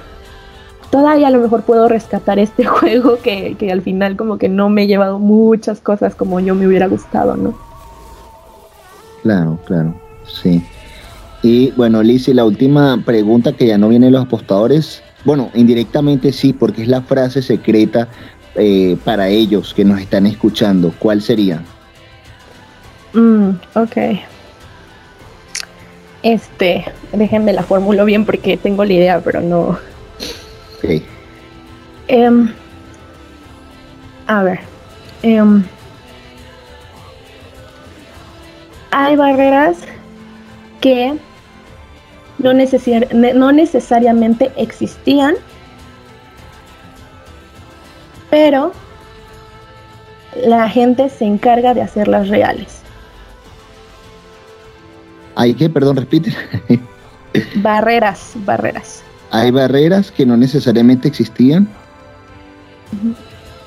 [0.90, 4.70] todavía a lo mejor puedo rescatar este juego que, que al final como que no
[4.70, 7.54] me he llevado muchas cosas como yo me hubiera gustado, ¿no?
[9.24, 9.96] Claro, claro,
[10.28, 10.64] sí.
[11.42, 16.32] Y bueno, Lizzie, la última pregunta que ya no viene de los apostadores, bueno, indirectamente
[16.32, 18.08] sí, porque es la frase secreta
[18.56, 20.94] eh, para ellos que nos están escuchando.
[20.98, 21.64] ¿Cuál sería?
[23.16, 23.98] Mm, ok.
[26.22, 29.78] Este, déjenme la fórmula bien porque tengo la idea, pero no.
[30.78, 31.02] Ok.
[32.08, 32.54] Em,
[34.28, 34.60] a ver.
[35.24, 35.64] Em,
[38.92, 39.78] hay barreras
[40.82, 41.16] que
[42.38, 45.36] no, no necesariamente existían,
[48.30, 48.74] pero
[50.36, 52.85] la gente se encarga de hacerlas reales.
[55.36, 56.34] ¿Hay que, perdón, repite?
[57.56, 59.04] barreras, barreras.
[59.32, 61.68] Hay barreras que no necesariamente existían.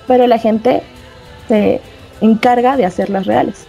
[0.06, 0.82] Pero la gente
[1.48, 1.80] se
[2.20, 3.66] encarga de hacerlas reales.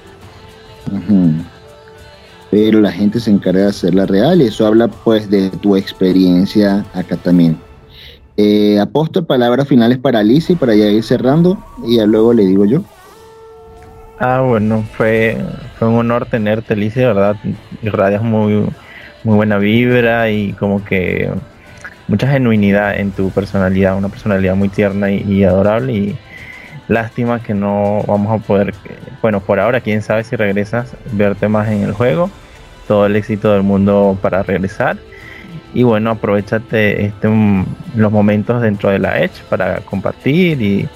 [2.51, 4.49] Pero la gente se encarga de hacerlas reales.
[4.49, 7.57] Eso habla pues de tu experiencia acá también.
[8.37, 12.45] Eh, apóstol, palabras finales para Alicia y para ya ir cerrando y ya luego le
[12.45, 12.81] digo yo.
[14.21, 15.37] Ah, bueno, fue,
[15.77, 17.37] fue un honor tenerte, Alicia, verdad.
[17.81, 18.67] Irradias muy,
[19.23, 21.31] muy buena vibra y como que
[22.09, 25.93] mucha genuinidad en tu personalidad, una personalidad muy tierna y, adorable.
[25.93, 26.17] Y
[26.89, 28.73] lástima que no vamos a poder,
[29.21, 32.29] bueno, por ahora, quién sabe si regresas, verte más en el juego.
[32.89, 34.97] Todo el éxito del mundo para regresar.
[35.73, 37.29] Y bueno, aprovechate este,
[37.95, 40.89] los momentos dentro de la Edge para compartir y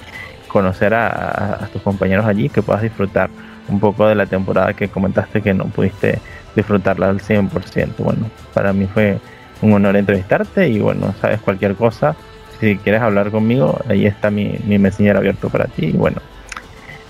[0.54, 3.28] conocer a, tus compañeros allí, que puedas disfrutar
[3.68, 6.20] un poco de la temporada que comentaste que no pudiste
[6.54, 7.96] disfrutarla al 100%.
[7.98, 9.18] Bueno, para mí fue
[9.62, 12.14] un honor entrevistarte y bueno, sabes cualquier cosa,
[12.60, 16.18] si quieres hablar conmigo, ahí está mi, mi messenger abierto para ti y bueno,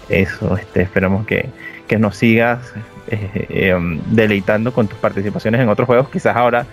[0.08, 1.50] eso, este, esperamos que,
[1.86, 2.72] que nos sigas
[3.08, 6.64] eh, em, deleitando con tus participaciones en otros juegos, quizás ahora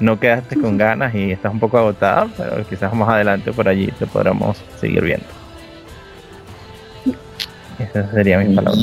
[0.00, 3.86] no quedaste con ganas y estás un poco agotada, pero quizás más adelante por allí
[3.96, 5.45] te podremos seguir viendo.
[7.78, 8.80] Esa sería mi palabra.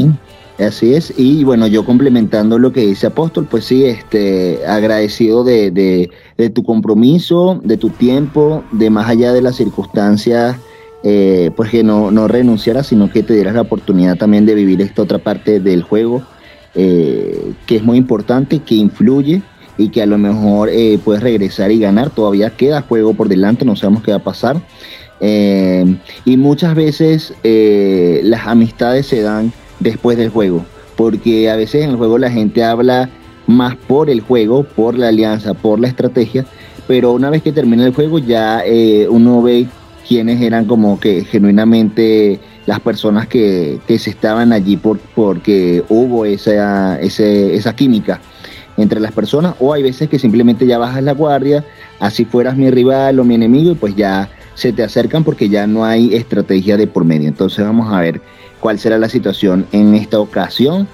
[0.60, 5.72] Así es, y bueno, yo complementando lo que dice Apóstol, pues sí, este, agradecido de,
[5.72, 10.58] de, tu compromiso, de tu tiempo, de más allá de las circunstancias,
[11.02, 14.80] eh, pues que no, no renunciaras, sino que te dieras la oportunidad también de vivir
[14.82, 16.22] esta otra parte del juego,
[16.76, 19.42] eh, que es muy importante, que influye
[19.80, 23.66] y que a lo mejor eh, puedes regresar y ganar, todavía queda juego por delante,
[23.66, 24.62] no sabemos qué va a pasar.
[25.26, 25.86] Eh,
[26.26, 30.66] y muchas veces eh, las amistades se dan después del juego,
[30.98, 33.10] porque a veces en el juego la gente habla
[33.48, 36.46] más por el juego, por la alianza, por la estrategia,
[36.88, 39.68] pero una vez que termina el juego ya eh, uno ve
[40.06, 47.00] quiénes eran como que genuinamente las personas que, se estaban allí por, porque hubo esa,
[47.00, 48.20] esa química
[48.76, 51.64] entre las personas, o hay veces que simplemente ya bajas la guardia,
[52.02, 55.68] así fueras mi rival o mi enemigo, y pues ya se te acercan porque ya
[55.68, 57.28] no hay estrategia de por medio.
[57.28, 58.22] Entonces vamos a ver
[58.60, 60.88] cuál será la situación en esta ocasión.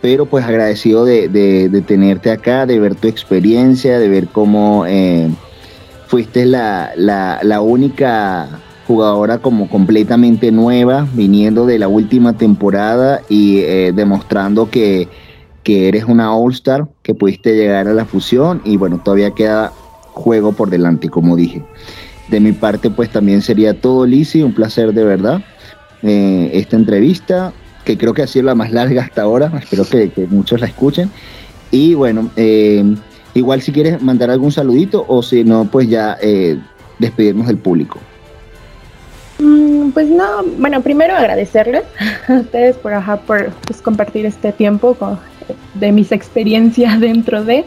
[0.00, 5.28] Pero pues agradecido de, tenerte acá, de ver tu experiencia, de ver cómo eh,
[6.06, 8.48] fuiste la, la, única
[8.86, 15.08] jugadora como completamente nueva, viniendo de la última temporada y eh, demostrando que,
[15.64, 19.72] que eres una All-Star, que pudiste llegar a la fusión y bueno, todavía queda
[20.12, 21.64] juego por delante, como dije.
[22.28, 25.42] De mi parte, pues también sería todo, Lizzy, un placer de verdad.
[26.02, 27.52] Eh, esta entrevista,
[27.84, 31.10] que creo que ha sido la más larga hasta ahora, espero que, muchos la escuchen.
[31.70, 32.84] Y bueno, eh,
[33.34, 36.58] igual si quieres mandar algún saludito o si no, pues ya eh,
[36.98, 37.98] despedirnos del público.
[39.38, 41.84] Mm, pues no, bueno, primero agradecerles
[42.28, 42.92] a ustedes por,
[43.26, 44.96] por pues, compartir este tiempo
[45.74, 47.64] de mis experiencias dentro de.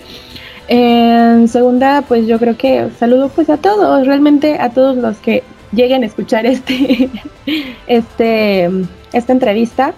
[0.73, 5.43] En segunda, pues yo creo que saludo pues a todos, realmente a todos los que
[5.73, 7.10] lleguen a escuchar este,
[7.88, 8.69] este,
[9.11, 9.93] esta entrevista.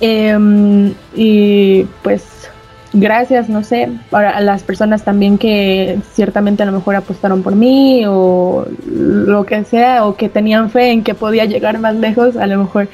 [0.00, 2.50] Em, y pues
[2.92, 8.04] gracias, no sé, a las personas también que ciertamente a lo mejor apostaron por mí
[8.06, 12.46] o lo que sea, o que tenían fe en que podía llegar más lejos, a
[12.46, 12.88] lo mejor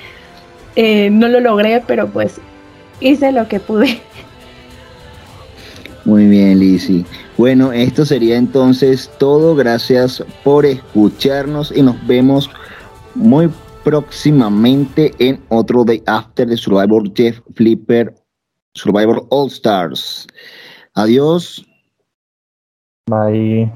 [0.76, 2.40] eh, no lo logré, pero pues
[3.00, 4.00] hice lo que pude.
[6.06, 7.04] Muy bien, Lizzy.
[7.36, 9.56] Bueno, esto sería entonces todo.
[9.56, 12.48] Gracias por escucharnos y nos vemos
[13.16, 13.50] muy
[13.82, 18.14] próximamente en otro Day After de Survivor Jeff Flipper
[18.74, 20.28] Survivor All Stars.
[20.94, 21.66] Adiós.
[23.08, 23.72] Bye.